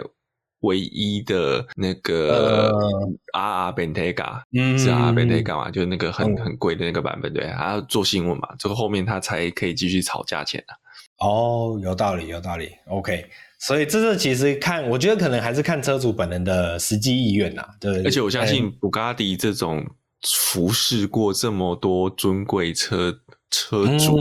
[0.61, 2.72] 唯一的那个
[3.33, 10.72] 阿 r Bentayga，嗯，是 RR Bentayga 嘛，就是那个很、嗯、很贵的那个版本，对，他要做新闻嘛，这个后面他才可以继续炒价钱啊。
[11.18, 12.70] 哦，有道理，有道理。
[12.88, 13.27] OK。
[13.66, 18.03] 所以这是其实看，我觉得可能还是看车主本人的实际意愿呐，对。
[18.05, 19.83] 而且我相信布加迪这种
[20.22, 23.11] 服侍过这么多尊贵车
[23.50, 24.18] 车主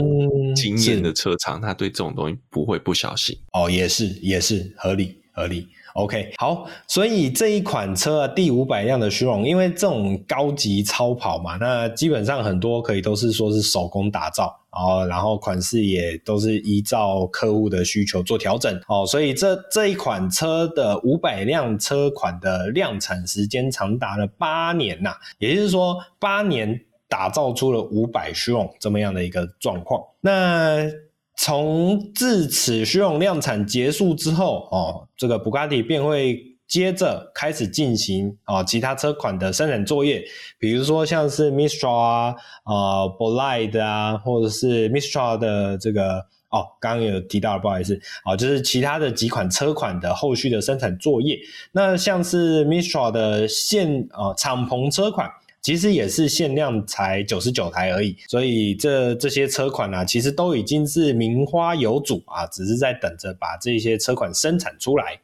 [0.56, 3.36] 经验的车厂，他对这种东西不会不小心。
[3.52, 5.68] 哦，也是也是合理合理。
[5.94, 30.90] OK，好，所以这一款车啊，第五百辆的 Chiron，因为这种高级超跑嘛，那基本上很多可以都是说是手工打造，哦，然后款式也都是依照客户的需求做调整，哦，所以这这一款车的五百辆车款的量产时间长达了八年呐，也就是说八年打造出了五百 Chiron 这么样的一个状况，那。
[31.36, 40.24] 从自此，Chiron 量产结束之后，哦，这个布加迪便会接着开始进行啊、其他车款的生产作业，
[40.58, 46.18] 比如说像是 Mistral 啊、呃 Bolide 啊，或者是 Mistral 的这个
[46.50, 51.38] 哦，刚刚有提到，不好意思，啊、哦，就是其他的几款车款的后续的生产作业。
[51.72, 55.30] 那像是 Mistral 的现啊、敞篷车款。
[55.64, 65.18] 其实也是限量才九十九台而已，所以这这些车款啊，其实都已经是名花有主啊，只是在等着把这些车款生产出来。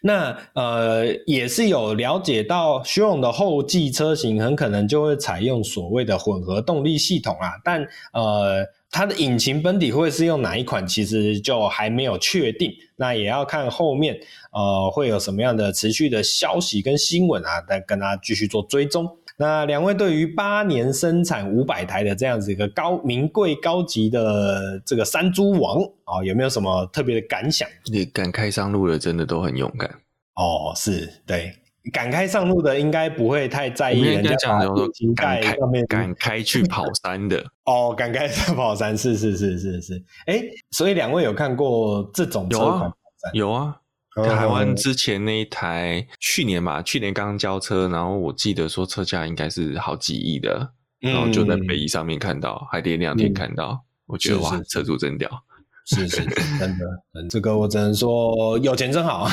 [0.00, 12.72] 那呃，也是有了解到徐勇的后继车型很可能就会采用所谓的混合动力系统啊，但呃，它的引擎本体会是用哪一款，其实就还没有确定。
[12.96, 14.18] 那也要看后面
[14.52, 19.16] 呃会有什么样的持续的消息跟新闻啊，再跟大家继续做追踪。
[19.38, 27.68] 那两位对于八年生产五百台的这样子一个高名贵高级的这个山猪王啊、哦，有没有什么特别的感想？
[27.90, 29.90] 你敢开上路的真的都很勇敢
[30.34, 31.52] 哦，是对，
[31.92, 35.56] 敢开上路的应该不会太在意人家讲的说敢开
[35.88, 43.34] 敢开去跑山的哦，敢开去跑山是是是是是，哎，所以两位有看过这种车款跑山？
[43.34, 43.64] 有啊。
[43.64, 43.78] 有啊
[44.14, 55.30] 台湾之前那一台，去年吧，去年刚刚交车，然后我记得说车价应该是好几亿的，然后就在北宜上面看到，还连两天看到，我觉得哇，车主真屌，
[55.88, 56.24] 是是，
[56.58, 56.84] 真的，
[57.30, 59.28] 这个我只能说有钱真好。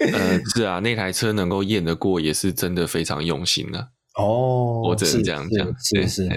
[0.00, 3.90] 呃， 是啊，那台车能够验得过，也是真的非常用心了。
[4.16, 6.28] 哦，我只能这样讲，是是。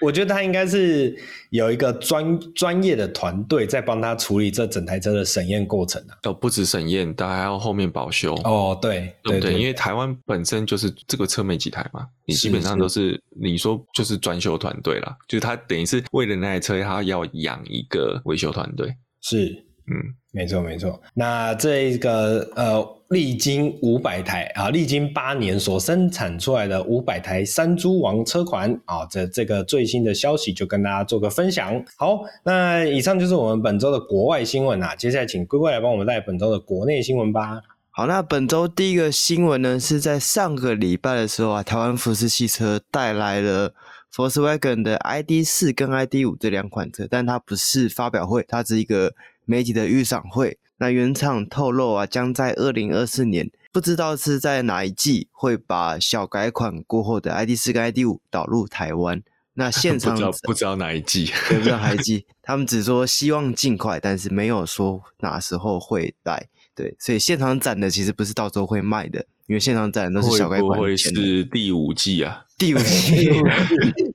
[0.00, 1.14] 我觉得他应该是
[1.50, 6.16] 有一个专专业的团队在帮他处理这整台车的审验过程啊。
[6.24, 8.34] 哦，不止审验，他还要后面保修。
[8.44, 9.54] 哦，对，对不对？
[9.58, 18.94] 因为台湾本身就是这个车没几台嘛，你基本上都是，是你说就是专修团队啦，就是他等于是为了那台车，他要养一个维修团队。
[19.20, 19.66] 是。
[19.86, 21.00] 嗯，没错没错。
[21.14, 31.84] 那这个呃，历经五百台啊，历经八年所生产出来的五百台山猪王车款啊，这这个最新的消息就跟大家做个分享。
[31.96, 34.94] 好，那以上就是我们本周的国外新闻啊。
[34.94, 37.60] 接下来请龟龟来帮我们带本周的国内新闻吧。
[37.90, 43.74] 好，那本周第一个新闻呢，是在上个礼拜的时候啊，台湾福斯汽车带来了
[44.14, 49.12] Volkswagen 的 ID.4 跟 ID.5 这两款车，但它不是发表会，它是一个。
[49.50, 59.20] 媒体的预赏会，那原厂透露啊，将在二零二四年，不知道是在哪一季会把小改款过后的 ID 四跟 ID 五导入台湾。
[59.54, 66.46] 那 现场不知道不知道哪一季，对，不知道 哪一季，他们只说希望尽快，但是没有说哪时候会来。
[66.76, 70.70] 对，所以现场展的其实不是到时候会卖的，因为现场展的都是小改款。
[70.70, 72.44] 会不会是第五季啊？
[72.60, 73.30] 第五 季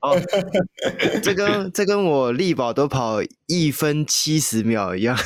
[0.02, 0.16] 哦，
[1.20, 5.18] 这跟这跟我力宝都跑一分七十秒一样，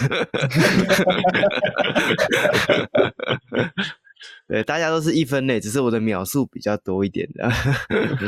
[4.49, 7.53] 对，大家都是一分内，只是我的秒数比较多一点的。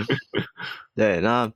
[0.94, 1.50] 对，那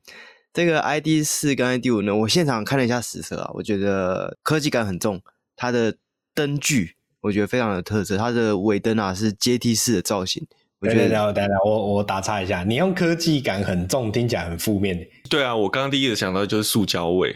[0.55, 5.21] 这个 ID 四跟 ID 五呢，我现场看了一下实车啊，我觉得科技感很重，
[5.55, 5.95] 它的
[6.35, 10.47] 灯具我觉得非常有特色，它的尾灯啊是阶梯式的造型。
[10.81, 14.99] 我觉得，等等，我我打岔一下，你用科技感很重，听起来很负面。
[15.31, 17.35] 对啊，我刚刚第一个想到就是塑胶味，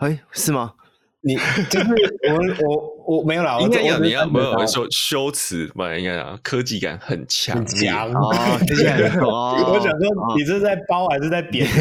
[0.00, 0.72] 哎，是吗？
[1.22, 1.36] 你
[1.68, 1.86] 就是
[2.30, 2.36] 我
[2.66, 5.94] 我我没有啦，应该要你要没有说修辞吧？
[5.94, 8.56] 应该讲科技感很强，很强啊！
[8.58, 11.68] 科技感很 我想说，你这是在包还是在点？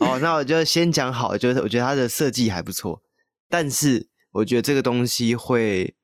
[0.00, 3.02] 哦，那我就先讲好，就是我觉得它的设计还不错，
[3.50, 5.94] 但是我觉得这个东西会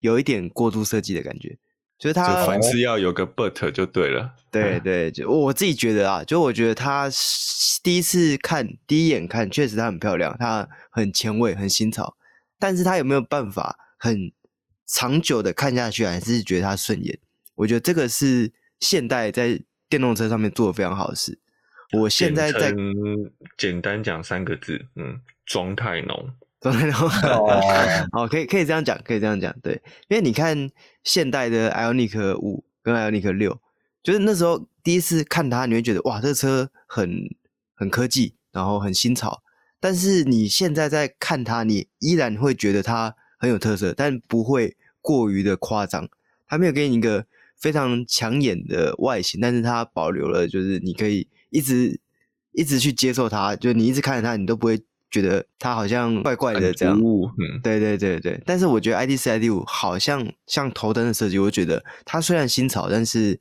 [0.00, 1.58] 有一点过度设计的感觉。
[1.98, 7.08] 就是他凡事要有个 but 就对了，对对，就我自己觉得啊，就我觉得他
[7.82, 12.14] 第一次看，第一眼看，确实她很漂亮，她很前卫，很新潮，
[12.58, 14.30] 但是他有没有办法很
[14.86, 17.18] 长久的看下去，还是觉得他顺眼？
[17.54, 21.38] 我觉得这个是现代在电动车上面做的非常好的事。
[21.92, 22.74] 我现在在
[23.56, 26.30] 简单讲三个字，嗯，妆太浓。
[28.12, 30.68] 哦，可以可以这样讲，可以这样讲，对，因为你看
[31.04, 33.60] 现代的 IONIQ 五跟 IONIQ 六，
[34.02, 37.28] 就是那时候第一次看它，你会觉得哇，这个车很
[37.74, 39.42] 很科技，然后很新潮。
[39.78, 46.08] 但是你现在在看它，你依然会觉得它很有特色，但不会过于的夸张。
[46.48, 47.26] 它没有给你一个
[47.56, 52.00] 非常抢眼的外形，但是它保留了，就是你可以一直
[52.52, 54.82] 一直去接受它，就你一直看着它，你都不会。
[55.16, 58.38] 觉得它好像怪怪的这样，嗯，对对对对。
[58.44, 63.40] 但是我觉得 ID 四 ID 五好像像头灯的设计，我觉得它虽然新潮，但是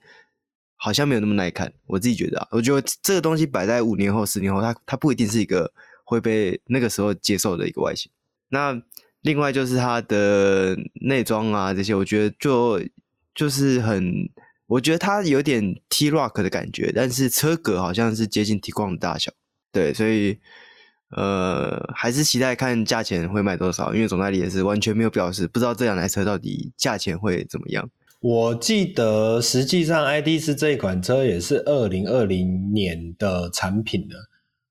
[0.78, 1.73] 好像没有那么耐看。
[1.88, 5.69] 我自己觉得啊，我觉得这个东西摆在五年后、十年后，它它不一定是一个
[6.05, 8.09] 会被那个时候接受的一个外形。
[8.47, 8.82] 那
[9.21, 12.82] 另外就是它的内装啊这些，我觉得就
[13.34, 14.30] 就是很，
[14.67, 19.34] 我觉得它有点 T Rock 的感觉，但是车格好像是接近 Tiguan 的大小，
[19.73, 20.39] 对，所以。
[21.12, 27.89] 呃，还是期待看价钱会卖多少，因为总代理也是完全没有表示，不知道这两台车到底价钱会怎么样。
[28.22, 34.16] 我记得实际上 ID 四这一款车也是二零二零年的产品了，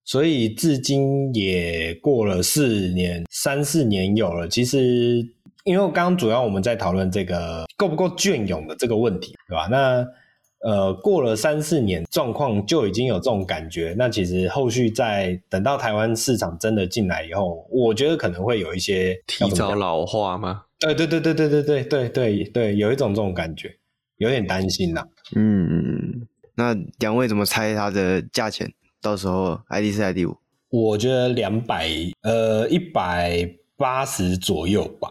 [0.04, 4.48] 所以至今也过了四年，三四年有了。
[4.48, 5.24] 其实，
[5.62, 9.68] 因为刚刚主要我们在讨论这个够不够隽永的这个问题，对吧？
[9.70, 10.04] 那
[10.64, 13.94] 呃，过了三四年，状况就已经有这种感觉。
[13.98, 20.64] 那其实后续在等到台湾市场真的进来以后，我觉得可能会有一些提早老化吗？
[20.80, 23.76] 对对对对对对对对对对，有一种这种感觉，
[24.16, 25.06] 有点担心呐。
[25.36, 28.72] 嗯嗯，那两位怎么猜它的价钱？
[29.02, 30.34] 到时候 ID 四 ID 五，
[30.70, 31.90] 我觉得两百
[32.22, 33.46] 呃一百
[33.76, 35.10] 八十左右吧。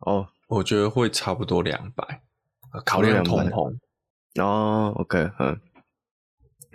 [0.00, 2.20] 哦，我觉得会差不多两百，
[2.84, 3.74] 考虑通膨。
[4.40, 5.58] 哦，OK，嗯，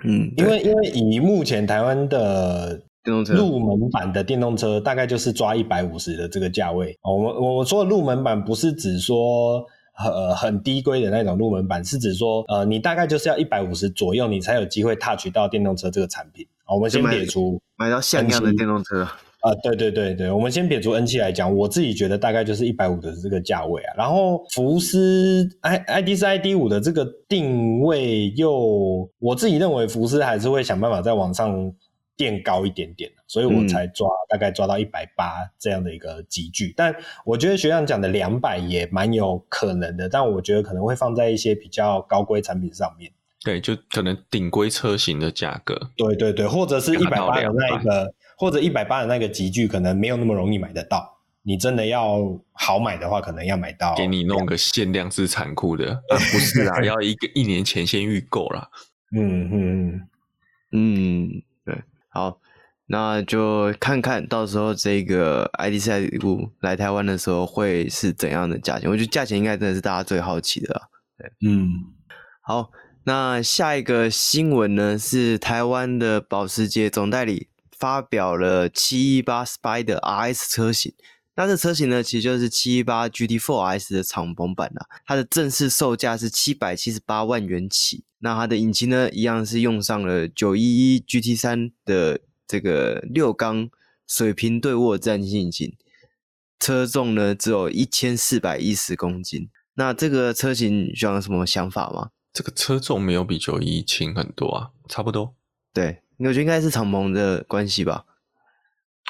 [0.04, 6.96] 嗯，因为因为以目前台湾的电动车入门版的电动车，大概就是抓一百五十的这个价位。
[7.02, 9.66] 我我我说的入门版不是指说
[9.98, 16.46] 呃很低规的那种入门版，是指说呃你大概就是要一百五十左右，你才有机会 touch 到电动车这个产品。
[16.68, 19.08] 我们先列出买到像样的电动车，
[19.42, 23.94] 啊，对对对对，我们先撇除 N 七来讲，我自己觉得大概就是一百五的这个价位啊。
[23.96, 31.72] 然后福斯 i ID 四 ID 五的这个定位又，我自己认为福斯还是会想办法再往上
[32.18, 36.74] 垫高一点点，所以我才抓、嗯、大概抓到一百八这样的一个级距。
[36.76, 43.12] 但我觉得学长讲的两百也蛮有可能的，但我觉得可能会放在一些比较高规产品上面。
[43.46, 45.92] 对，就可能顶规车型的价格。
[45.96, 48.12] 对对对，或者是一百八的那一个。
[48.38, 52.20] 或者一百八的那个集具可能没有那么容易买得到，你真的要
[52.54, 53.96] 好买的话，可能要买到。
[53.96, 58.70] 给你弄个限量是残酷的，啊、不是啊， 要一个一年前先预购啦。
[59.16, 60.08] 嗯嗯
[60.72, 61.30] 嗯，
[61.66, 62.40] 对，好，
[62.86, 68.88] 那就看看到时候这个 ID.4 ID.5 来台湾的时候会是怎样的价钱。
[68.88, 70.82] 我觉得价钱应该真的是大家最好奇的啦。
[71.18, 71.70] 对，嗯，
[72.42, 72.70] 好，
[73.06, 77.48] 那下一个新闻呢是台湾的保时捷总代理。
[77.78, 80.94] 发表了七一八 Spider RS 车型，
[81.36, 84.88] 那这车型呢，其实就是七一八 GT4 RS 的敞篷版啦。
[85.06, 88.04] 它的正式售价是七百七十八万元起。
[88.20, 93.70] 那它的引擎呢，一样是用上了九一一 GT 三的这个六缸
[94.08, 95.78] 水平对卧自然进气引擎，
[96.60, 99.50] 车重呢只有一千四百一十公斤。
[99.76, 102.10] 那这个车型需要有什么想法吗？
[102.34, 105.36] 这个车重没有比九一一轻很多啊，差不多。
[105.72, 106.02] 对。
[106.18, 108.06] 我觉得应该是敞篷的关系吧。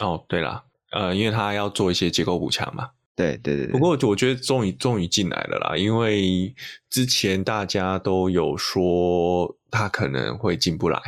[0.02, 2.92] 哦，对了，呃，因为他要做一些结构补强嘛。
[3.16, 3.68] 对对对。
[3.68, 6.54] 不过我觉得终于终于进来了啦，因为
[6.90, 11.02] 之前大家都有说他可能会进不来，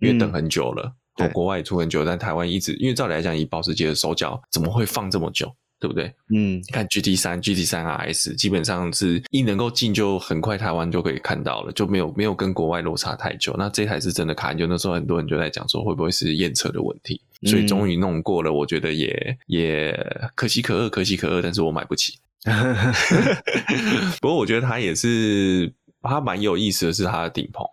[0.00, 5.54] 因为等很久了，嗯、国外也出很久，但台湾一直因为照理来讲，以保时捷的手脚，怎么会放这么久？
[5.80, 6.12] 对不对？
[6.34, 13.54] 嗯，看 GT 三、GT 三 RS，基本上是一能够进就很快，台湾就可以看到了，就没有没有跟国外落差太久。
[13.56, 18.52] 那这台是真的卡，就那时候很多人就在讲说会不会是验车的问题，所以终于弄过了。
[18.52, 19.96] 我觉得也也
[20.34, 22.18] 可喜可贺，可喜可贺，但是我买不起。
[24.20, 25.72] 不过我觉得它也是，
[26.02, 27.64] 它蛮有意思的是它的顶棚，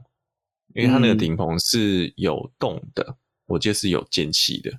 [0.74, 3.16] 因为它那个顶棚是有洞的，嗯、
[3.48, 4.72] 我记得是有间隙的。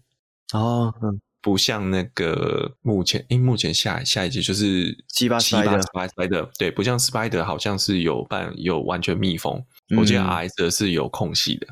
[0.53, 1.20] 哦，嗯。
[1.47, 11.68] 不像那个目前，因为目前下下一季就是七八七八 Spider，对，不像 Spider 好像是有半有完全密封，嗯、我记得 RS 是有空隙的。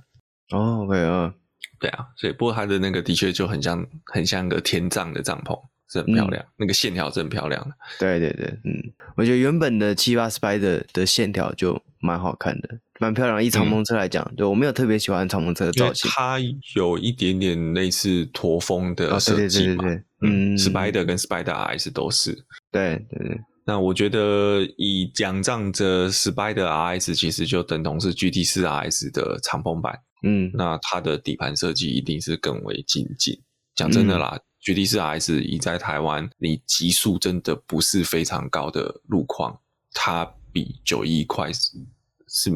[0.53, 1.35] 哦，OK 啊，
[1.81, 5.61] 对啊，所以不过它的那个的确就很像很像个天葬的帐篷，
[6.01, 7.75] 是很漂亮，嗯、那个线条是很漂亮的。
[7.99, 12.69] 对对对，嗯，我觉得原本的七八 Spider 的线条就蛮好看的。
[13.01, 16.11] 蛮漂亮，以敞篷车来讲，嗯、对我没有特别喜欢敞篷车的造型。
[16.11, 16.39] 它
[16.77, 22.33] 有一点点类似驼峰的设计嘛，哦、对，对，对，对，对嗯，Spider 跟 Spider RS 都是。
[22.71, 23.41] 对对对。
[23.67, 29.99] 那我觉得以仰仗着 Spider RS 其实就等同是 GT 四 RS 的敞篷版。
[30.23, 33.39] 嗯，那它的底盘设计一定是更为精进。
[33.75, 39.61] 讲真的啦、嗯、，GT 四 RS 以在台湾你极速真的不是非常高的路况，
[39.93, 41.73] 它比九一快是
[42.27, 42.51] 是。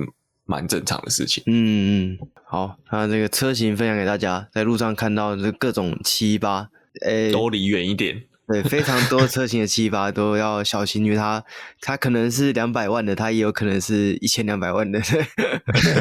[0.51, 1.45] 蛮正常的事情。
[1.47, 6.71] 嗯嗯，好，那这个车型分享给大家，在路上看到这各种七八，
[7.03, 8.23] 诶，都离远一点。
[8.47, 11.45] 对，非常多车型的七八都要小心，因为它
[11.83, 14.99] 它可能是两百万的，它也有可能是一千两百万的。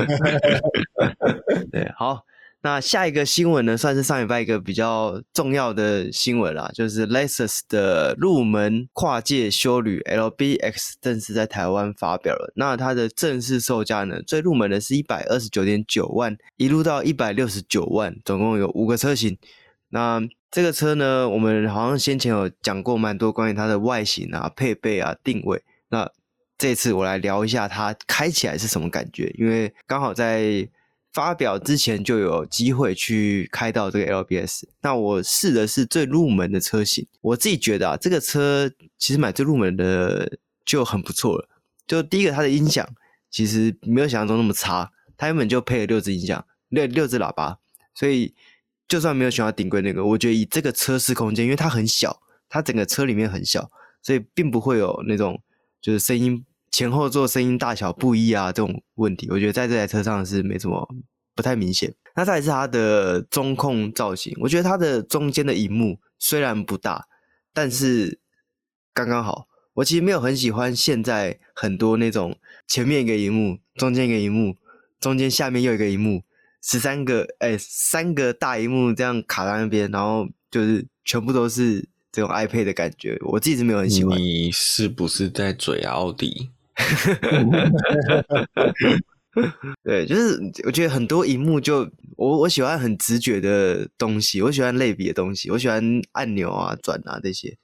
[1.70, 2.24] 对，好。
[2.68, 12.52] 那下一个新闻呢，算是上礼拜一个比较重要的新闻啦，就是 Lexus 的入门跨界修旅 LBX 正式在台湾发表了。
[12.58, 19.38] 那它的正式售价呢，最入门的是一百二十九点九万，一路到一百六十九万，总共有五个车型。
[19.88, 25.64] 那这个车呢，我们好像先前有讲过蛮多关于它的外形啊、配备啊、定位。
[25.88, 26.12] 那
[26.58, 30.68] 这次我来聊一下它开起来是什么感觉，因为刚好在。
[31.18, 41.50] 发表之前就有机会去开到这个 LBS，那我试的是最入门的车型，我自己觉得啊，这个车其实买最入门的就很不错了。
[41.88, 42.88] 就第一个，它的音响
[43.32, 47.58] 其实没有想象中那么差，它原本就配了六只音响，六六只喇叭，
[47.96, 48.36] 所以
[48.88, 53.72] 就算没有选到顶规那个，我觉得以这个车室空间，因为它很小，它整个车里面很小，
[54.04, 55.42] 所以并不会有那种
[55.82, 56.46] 就是声音。
[56.72, 60.88] 前后座声音大小不一啊，这种问题，我觉得在这台车上是没什么
[61.36, 61.94] 不太明显。
[62.16, 67.08] 那再是它的中控造型，我觉得它的中间的荧幕虽然不大，
[67.54, 68.20] 但是
[68.94, 69.48] 刚刚好。
[69.78, 72.36] 我其实没有很喜欢现在很多那种
[72.68, 74.56] 前面一个荧幕，中间一个荧幕，
[75.00, 76.24] 中间下面又一个荧幕，
[76.64, 84.18] 十三个哎三个大荧幕这样卡在那边，然后就是全部都是这种 iPad 的感觉，我自己是没有很喜欢。
[84.18, 86.50] 你是不是在嘴奥迪？
[89.84, 97.58] 对，就是我觉得很多荧幕就我我喜欢很直觉的东西，我喜欢类比的东西，我喜欢按钮啊、转啊这些。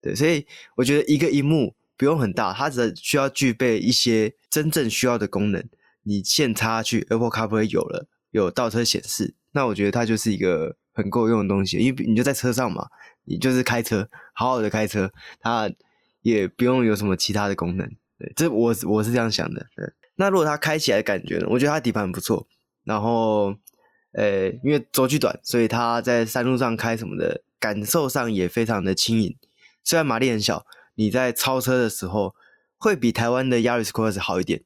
[0.00, 0.46] 对，所以
[0.76, 5.62] 我觉得一个荧幕不用很大，它只需要具备一些真正需要的功能。
[6.04, 12.86] 你线插去，Apple CarPlay 有了，有倒车显示，那我觉得它就是一个很够用的东西，因为你就在车上嘛，
[13.24, 15.70] 你就是开车，好好的开车，它
[16.22, 17.90] 也不用有什么其他的功能。
[18.18, 19.66] 对，这我我是这样想的。
[19.76, 21.46] 对，那如果它开起来的感觉呢？
[21.48, 22.46] 我觉得它底盘不错，
[22.84, 23.54] 然后，
[24.12, 29.36] 呃，因为轴距短，所以它在山路上开什么的感受上也非常的轻盈。
[29.84, 30.66] 虽然马力很小，
[30.96, 32.34] 你在超车的时候
[32.76, 34.62] 会比台湾的 Yaris Cross 好一点。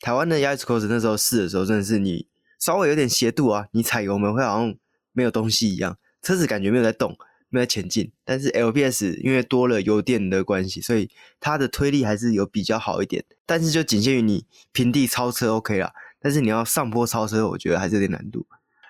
[0.00, 2.26] 台湾的 Yaris Cross 那时候试的时候，真的是你
[2.58, 4.74] 稍微有点斜度啊，你踩油门会好像
[5.12, 7.16] 没有东西一样，车子感觉没有在动，
[7.48, 8.10] 没有前进。
[8.24, 13.24] 但是 LPS 因为多了油电的关系，所以它的推力还是有比较好一点。
[13.44, 18.46] 但是就仅限于你平地超车 OK 啦，但是你要上坡超车，我觉得还是有点难度。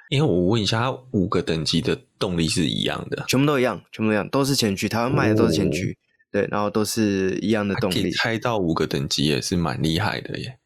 [0.08, 5.96] 因为我问一下，它五个等级的动力是一样的，全部都一样，全部都一样，都是前驱，台湾卖的都是前驱，哦、
[6.30, 8.12] 对，然后都是一样的动力。
[8.12, 10.58] 开到五个等级也是蛮厉害的耶。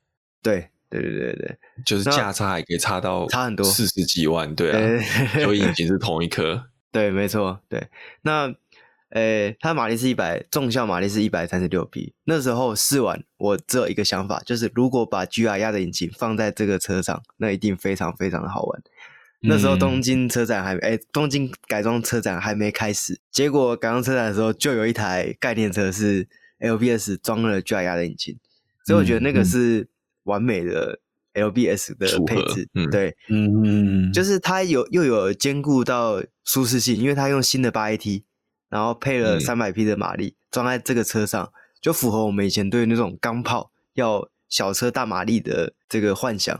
[0.43, 5.05] 对对对对对，就是价差还可以差到差很多，四十几万，对啊，
[5.43, 6.70] 所以引擎是同一颗。
[6.93, 7.89] 对，没错，对。
[8.23, 8.47] 那，
[9.11, 12.15] 诶、欸，它马力是一百，重效马力是一百三十六匹。
[12.25, 18.83] 那时候试完，我只有一个想法，就是如果把 GR 压的引擎放在这个车上，那一定非常非常的好玩。
[19.43, 26.29] 那时候东京车展还没，诶、欸，东京改装车展还没开始，结果改装车展的时候就有一台概念车是
[26.61, 28.39] LBS 装了 GR 压的引擎，
[28.85, 29.89] 所以我觉得那个是。
[30.25, 31.01] 完美的
[31.33, 38.25] LBS 的配置，嗯、对，嗯，就是它有又有兼顾到舒适性，因为它用新的八 AT，
[38.69, 46.53] 然后配了三百匹的马力，装、嗯、在这个车上，就符合我们以前对那种钢炮要小车大马力的这个幻想。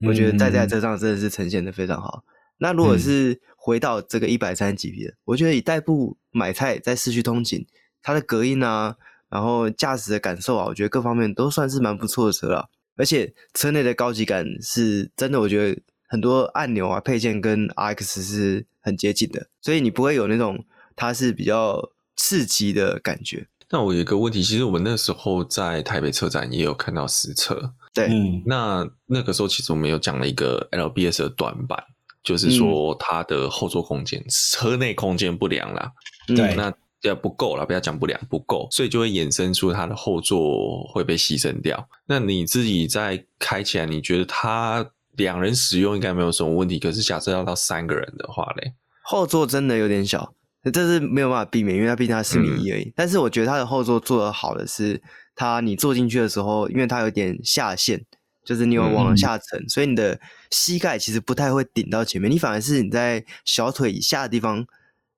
[0.00, 2.24] 嗯、我觉得在这台车上真的是呈现的非常好。
[2.26, 7.64] 嗯、那如果是回到这个一百三十几匹的，我觉得以代步买菜在市区通勤，
[8.02, 8.96] 它的隔音啊，
[9.28, 12.68] 然后驾驶的感受啊，我觉得各方面都算是蛮不错的车了。
[12.96, 20.62] 而且车内的高级感是真的，我觉得很多按钮啊配件跟 RX 是很接近的，所以你不会有那种
[20.94, 23.46] 它是比较刺激的感觉。
[23.70, 31.82] 那我有一个问题，其实我们那时候在台北车展也有看到实车，对，嗯，那那个时候其实我们有讲了一个 LBS 的短板，
[32.22, 35.92] 就是说它的后座空间、嗯、车内空间不良啦，
[36.26, 36.70] 对，那。
[37.02, 41.88] 要不够了，不要讲不良，不够，所以就会衍生出它的后座会被牺牲掉。
[42.04, 44.86] 那你自己在开起来，你觉得它
[45.20, 46.78] 两人使用应该没有什么问题？
[46.78, 48.72] 可是假设要到三个人的话嘞，
[49.04, 50.34] 后座真的有点小，
[50.72, 52.84] 这是没有办法避免，因为它毕竟它四米一而已。
[52.84, 55.00] 嗯、但是我觉得它的后座做的好的是，
[55.34, 58.04] 它你坐进去的时候，因为它有点下陷，
[58.44, 64.66] 就是你有往下沉，嗯、所以你的膝盖其实不太会顶到前面，你反而是你在小腿以下的地方。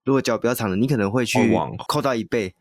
[0.04, 2.52] 如果脚比较长的，你可能会去往扣到一倍，哦、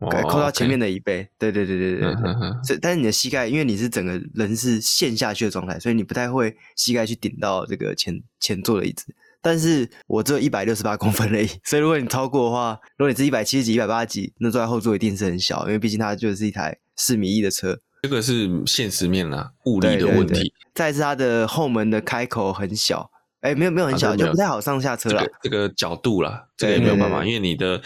[0.00, 1.22] 扣到前面的椅背。
[1.22, 2.08] 哦 okay、对对对对对对。
[2.10, 9.14] 嗯、哼哼，但是你的膝盖，因为你是整个人是陷下去的状态，所以你不太会膝盖去顶到这个前前座的椅子。
[9.40, 17.78] 但是我只有一百六十八公分而已，所以如果你超过的话，如果你是一百七十几、一百八十几，那坐在后座一定是很小，因为毕竟它就是一台四米一的车。
[18.02, 20.34] 这个是现实面啦，物理的问题。
[20.34, 23.10] 对对对，再是它的后门的开口很小。
[23.40, 25.24] 哎，没有没有很小，啊、就不太好上下车了。
[25.42, 27.80] 这个角度啦，这个也没有办法，因为你的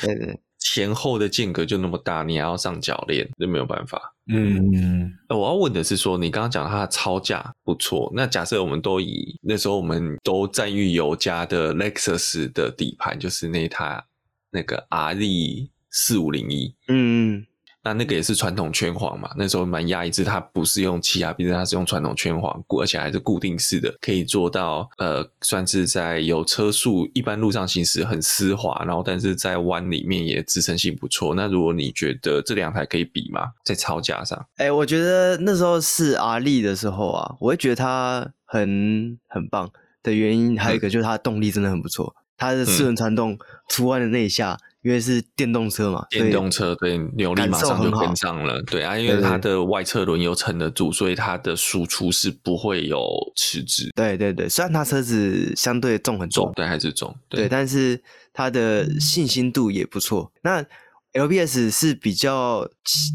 [0.60, 4.14] 前后的间隔就那么大，你还要上脚链，那没有办法。
[4.32, 14.04] 嗯，我要问的是说，你刚刚讲它的超价不错，那假设我们都以那时候我们都赞誉有加的 Lexus 的底盘，就是那台
[14.50, 17.46] 那个 RZ 四五零一，嗯。
[17.82, 31.34] 那那个也是传统圈簧嘛，那时候蛮压抑，是它不是用气压，毕竟它是用传统圈簧，而且还是固定式的，可以做到呃，算是在有车速一般路上行驶很丝滑，然后但是在弯里面也支撑性不错。
[31.34, 33.48] 那如果你觉得这两台可以比吗？
[33.64, 34.38] 在操架上？
[34.56, 39.70] 哎、欸，我觉得那时候是阿力的时候啊，我会觉得它很很棒
[40.02, 43.38] 的原因，还有一个就是它的动力真的很不错，它的四轮传动
[43.70, 44.58] 出弯的那一下。
[44.82, 53.06] 因为是电动车嘛，电动车对扭力马上就跟上了，对啊，因为它的外侧轮又撑得住，所以它的输出是不会有
[53.36, 53.90] 迟滞。
[53.94, 58.02] 对对对，虽然它车子相对重很重，对还是重，对，对，但是
[58.32, 60.32] 它的信心度也不错。
[60.42, 60.64] 那
[61.12, 62.66] LBS 是比较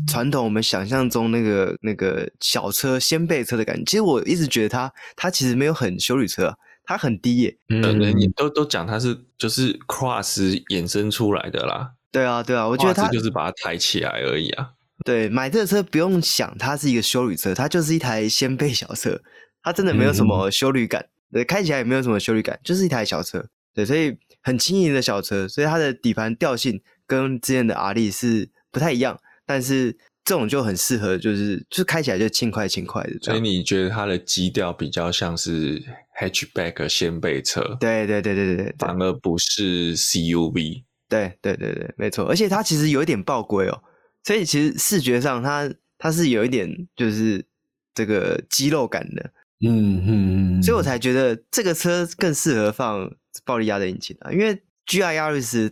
[0.07, 3.84] 传统，我们想象中那个那个小车掀背车的感觉。
[3.86, 6.55] 其实我一直觉得它它其实没有很修旅车啊。
[6.86, 11.92] 它很低耶，嗯，你都都讲它是就是 Cross 衍生出来的啦。
[12.12, 14.72] 对啊，对啊，我觉得它就是把它抬起来而已啊。
[15.04, 19.22] 对，买这个车不用想，它是一个修旅车，它就是一台掀背小车，
[19.62, 33.11] 它真的没有什么修旅感，对，开起来也没有什么修旅感，就是一台小车，对，所以很轻盈的小车，所以它的底盘调性跟之前的 R 力是不太一样，但是这种就很适合，就是就开起来就轻快轻快的。
[33.21, 35.82] 所以你觉得它的基调比较像是
[36.19, 37.78] hatchback 掀背车？
[37.80, 40.84] 对对对对对，反而不是 CUV。
[41.07, 43.84] 对对对对，没错，而且它其实有一点爆规哦，
[44.23, 47.45] 所以其实视觉上它它是有一点就是
[47.93, 49.32] 这个肌肉感的。
[49.61, 53.09] 嗯嗯嗯，所以我才觉得这个车更适合放
[53.45, 54.55] 暴力压的引擎啊，因为
[54.88, 55.71] GR Yaris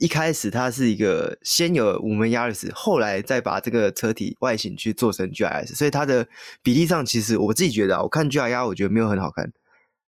[0.00, 6.26] 一开始它是一个先有五门 Yaris，后来再把这个车体外形去做成 GRS，所以它的
[6.62, 9.52] 比例上其实我自己觉得啊，我看 GR Yaris 我觉得没有很好看，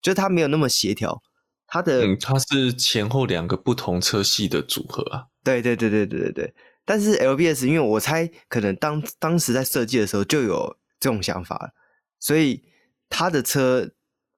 [0.02, 1.22] 就它没有那么协调，
[1.66, 6.54] 它的嗯，它是前后两个不同车系的组合啊，对对对对对对对，
[6.84, 11.72] 但是 LBS 因为我猜可能当当时在设计的时候就有这种想法，
[12.18, 12.64] 所以。
[13.10, 13.90] 他的车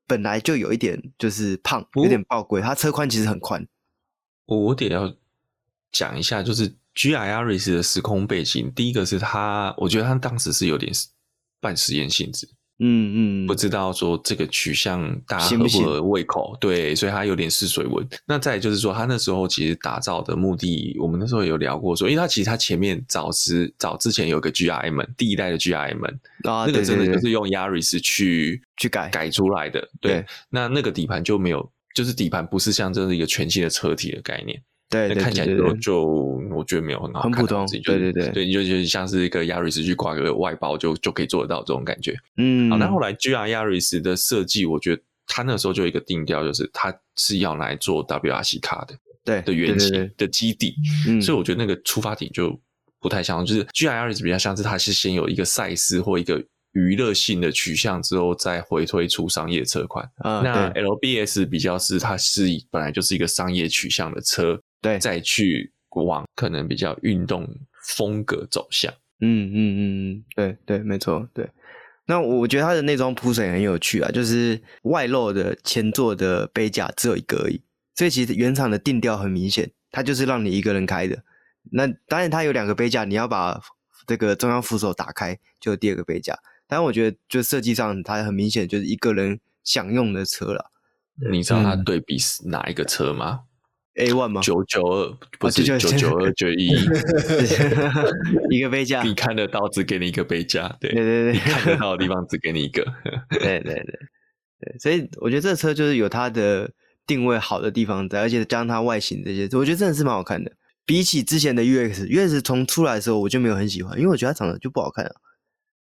[0.06, 2.60] 本来就有一点就是胖，有点爆龟。
[2.60, 3.66] 他车宽其实很宽。
[4.46, 5.12] 我我得要
[5.92, 8.70] 讲一下，就是 GR Yaris 的时空背景。
[8.74, 10.92] 第一个是他，我觉得他当时是有点
[11.60, 12.48] 半实验性质。
[12.82, 16.58] 嗯嗯，不知道说这个取向大家合不合胃口，行行？
[16.60, 18.08] 对，所以他有点试水温。
[18.24, 26.02] 那再就是说，他那时候其实打造的目的，我们那时候有聊过说，因为他其实他前面早之早之前有一个 GRM 第一代的 GRM
[26.48, 29.86] 啊，那个真的就是用 Yaris 去去改改出来的。
[30.00, 34.58] 对，对那那个底盘就没有，就是底盘不是像这是一个全新的车体的概念。
[34.90, 36.04] 对，对，对，对，看起来就就
[36.50, 37.66] 我觉得没有很好看，很普通。
[37.84, 42.14] 对对对，对，你就觉得像是一个亚瑞斯去挂个外包就就可以做得到这种感觉。
[42.36, 50.74] 嗯，好，那后来 GR Yaris 的设计，我觉得它那时候就有一个定调，就是它是要来做 WRC 卡的，对的原型的基地。
[51.06, 52.60] 嗯，所以我觉得那个出发点就
[53.00, 60.04] 不太像，就是 GR Yaris 比较像是它是先有一个赛事或一个娱乐性的取向，之后再回推出商业车款。
[60.24, 64.60] 嗯，那 LBS 比较是它是本来就是一个商业取向的车。
[64.80, 67.48] 对，再去往可能比较运动
[67.96, 68.92] 风格走向。
[69.20, 69.80] 嗯嗯嗯
[70.14, 71.48] 嗯，对对，没错，对。
[72.06, 77.62] 那我觉得它的内装铺陈很有趣啊，就是外露的前座的杯架只有一个而已，
[77.94, 81.22] 所以其实原厂的定调很明显，它就是让你一个人开的。
[81.70, 83.60] 那当然它有两个杯架，你要把
[84.06, 86.36] 这个中央扶手打开，就有第二个杯架。
[86.66, 90.72] 但我觉得就设计上，它很明显就是一个人享用的车了。
[91.30, 93.40] 你知道它对比是哪一个车吗
[94.00, 94.40] ？A one 吗？
[94.42, 96.68] 九九二不是九九二九 一，
[98.50, 102.84] 一个杯架， 你看得到只给你一个杯架，对对对对，你看得到的地方只给你一个，
[103.40, 103.84] 对对对
[104.60, 106.70] 对，所以我觉得这车就是有它的
[107.06, 110.50] 定位好的地方在，而且加上它外形这些，我觉得真的是蛮好看的。
[110.86, 115.12] 比起之前的 UX，UX 从出来的时候我就没有很喜欢，因为我觉得它长得就不好看啊。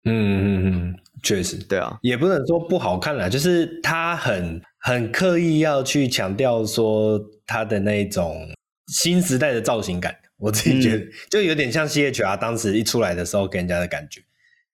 [0.03, 8.47] 嗯嗯嗯，确实，对啊，也不能说不好看啦，就是它很很刻意要去强调说它的那一种
[8.87, 14.21] 新时代的造型感，我自己觉得、嗯、就有点像 CHR 当时一出来的时候给人家的感觉，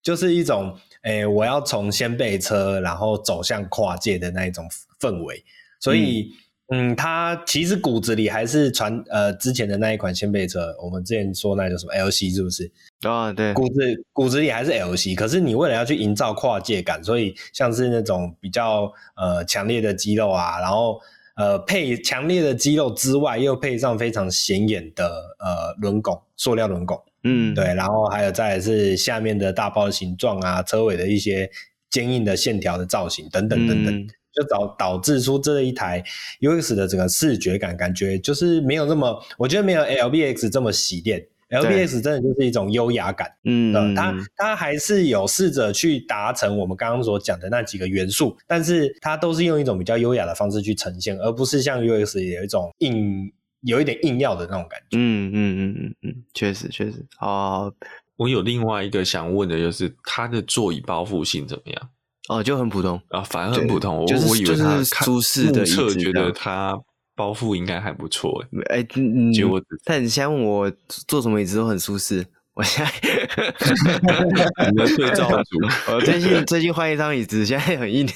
[0.01, 4.67] 就是一种诶、欸，我要从掀背车然后走向跨界的那一种
[4.99, 5.45] 氛围，
[5.79, 6.23] 所以。
[6.23, 6.37] 嗯
[6.69, 12.65] 嗯，它其实骨子里还是传呃之前的那一款掀背车，我们之前说那叫什么 LC 是不是？
[13.01, 20.99] 啊、哦，对，骨子骨子里还是 LC，可是你为了要去营造跨界感，所以像是那种比较呃强烈的肌肉啊，然后
[21.35, 25.05] 呃配强烈的肌肉之外，又配上非常显眼的
[25.39, 31.49] 呃轮拱，塑料轮拱，嗯，对，然后还有再是下面的大包的形状啊，车尾的一些
[31.89, 33.95] 坚硬的线条的造型等等等等。
[33.95, 36.03] 嗯就导导致出这一台
[36.41, 41.23] UX 的整个视觉感，感觉就是没有那么，我觉得没有 LBX 这么洗练。
[41.53, 53.31] LBX 真的就是一种优雅感，嗯，它它还是有试着去达成我们刚刚所讲的那几个元素，但是它都是用一种比较优雅的方式去呈现，而不是像 UX 有一种硬，
[53.61, 54.97] 有一点硬要的那种感觉。
[54.97, 57.05] 嗯嗯嗯嗯嗯，确实确实。
[57.17, 57.71] 啊，
[58.17, 61.89] 我有另外一个想问的就是，它的座椅包覆性怎么样？
[62.29, 63.97] 哦，就很普通啊，反而很普通。
[63.97, 66.73] 我我以为它舒适的侧觉得它
[67.15, 68.43] 包覆应该还不错。
[68.69, 70.71] 哎，嗯，结果但你现在问我
[71.07, 72.25] 坐什么椅子都很舒适。
[72.53, 72.91] 我现在
[74.69, 75.57] 你的对照组，
[75.91, 78.07] 我最近最近换一张椅子，现在很硬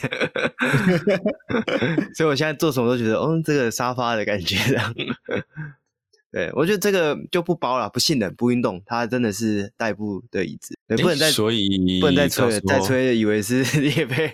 [2.14, 4.94] 所以我现在坐什么都觉得，哦，这个沙发的感觉这样。
[6.30, 14.34] 对，我觉得这个就不包了，不性能，不运动，它真的是代步的椅子，对，不能再所以不能再吹了，再吹以为是 业配。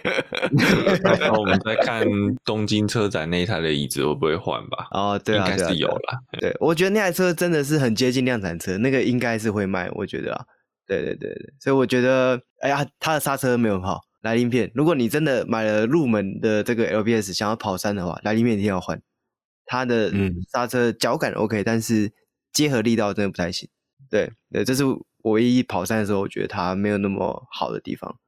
[1.03, 2.05] 然后我们再看
[2.43, 4.87] 东京车展那一台的椅子会不会换吧？
[4.91, 6.19] 哦，对啊，应该是有了。
[6.39, 10.43] 对，我觉得那台车真的是很接近量产车，那个应该是会卖，我觉得啊，
[10.87, 14.69] 对对对对，所以我觉得，哎呀，它的刹车没有很好，来临片。
[14.73, 18.99] 如果你真的买了入门的这个 LBS，想要跑山的话，来临片一定要换。
[19.65, 20.11] 它的
[20.51, 22.11] 刹车脚感 OK，但是
[22.51, 23.69] 结合力道真的不太行。
[24.09, 28.19] 对，对，这是我唯一跑山的时候，我觉得它没有那么好的地方。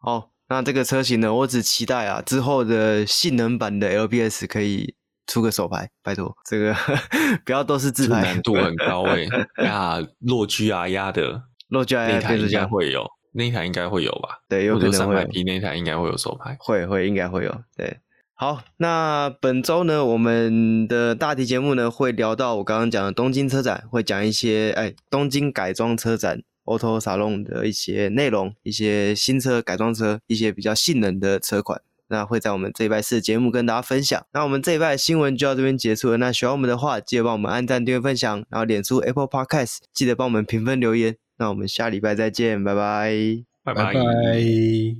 [0.00, 4.94] 哦，那这个车型呢，我只期待啊，之后的性能版的 LBS 可以
[5.26, 6.74] 出个手牌，拜托，这个
[7.44, 9.28] 不要都是自拍，难度很高哎、欸。
[9.64, 14.38] 呀，洛居啊压的，洛 GR 那台应该会有，那台应该会有吧？
[14.48, 14.96] 对，有可能会。
[14.96, 17.98] 三百 P 那台应该会有手牌，会会应该会有，对。
[18.36, 34.26] 好，那本周呢，我们的大题节目呢会聊到我刚刚讲的东京车展，会讲一些哎东京改装车展 Auto Salon 的一些内容，一些新车改装车，一些比较性能的车款，那会在我们这一拜四的节目跟大家分享。
[34.32, 36.16] 那我们这一拜新闻就到这边结束了。
[36.16, 41.16] 那喜欢我们的话，记得帮我们按赞、订阅、分享，然后脸书 Apple Podcast 记得帮我们评分留言。
[41.38, 43.14] 那我们下礼拜再见，拜拜，
[43.62, 43.84] 拜拜。
[43.84, 44.96] 拜拜。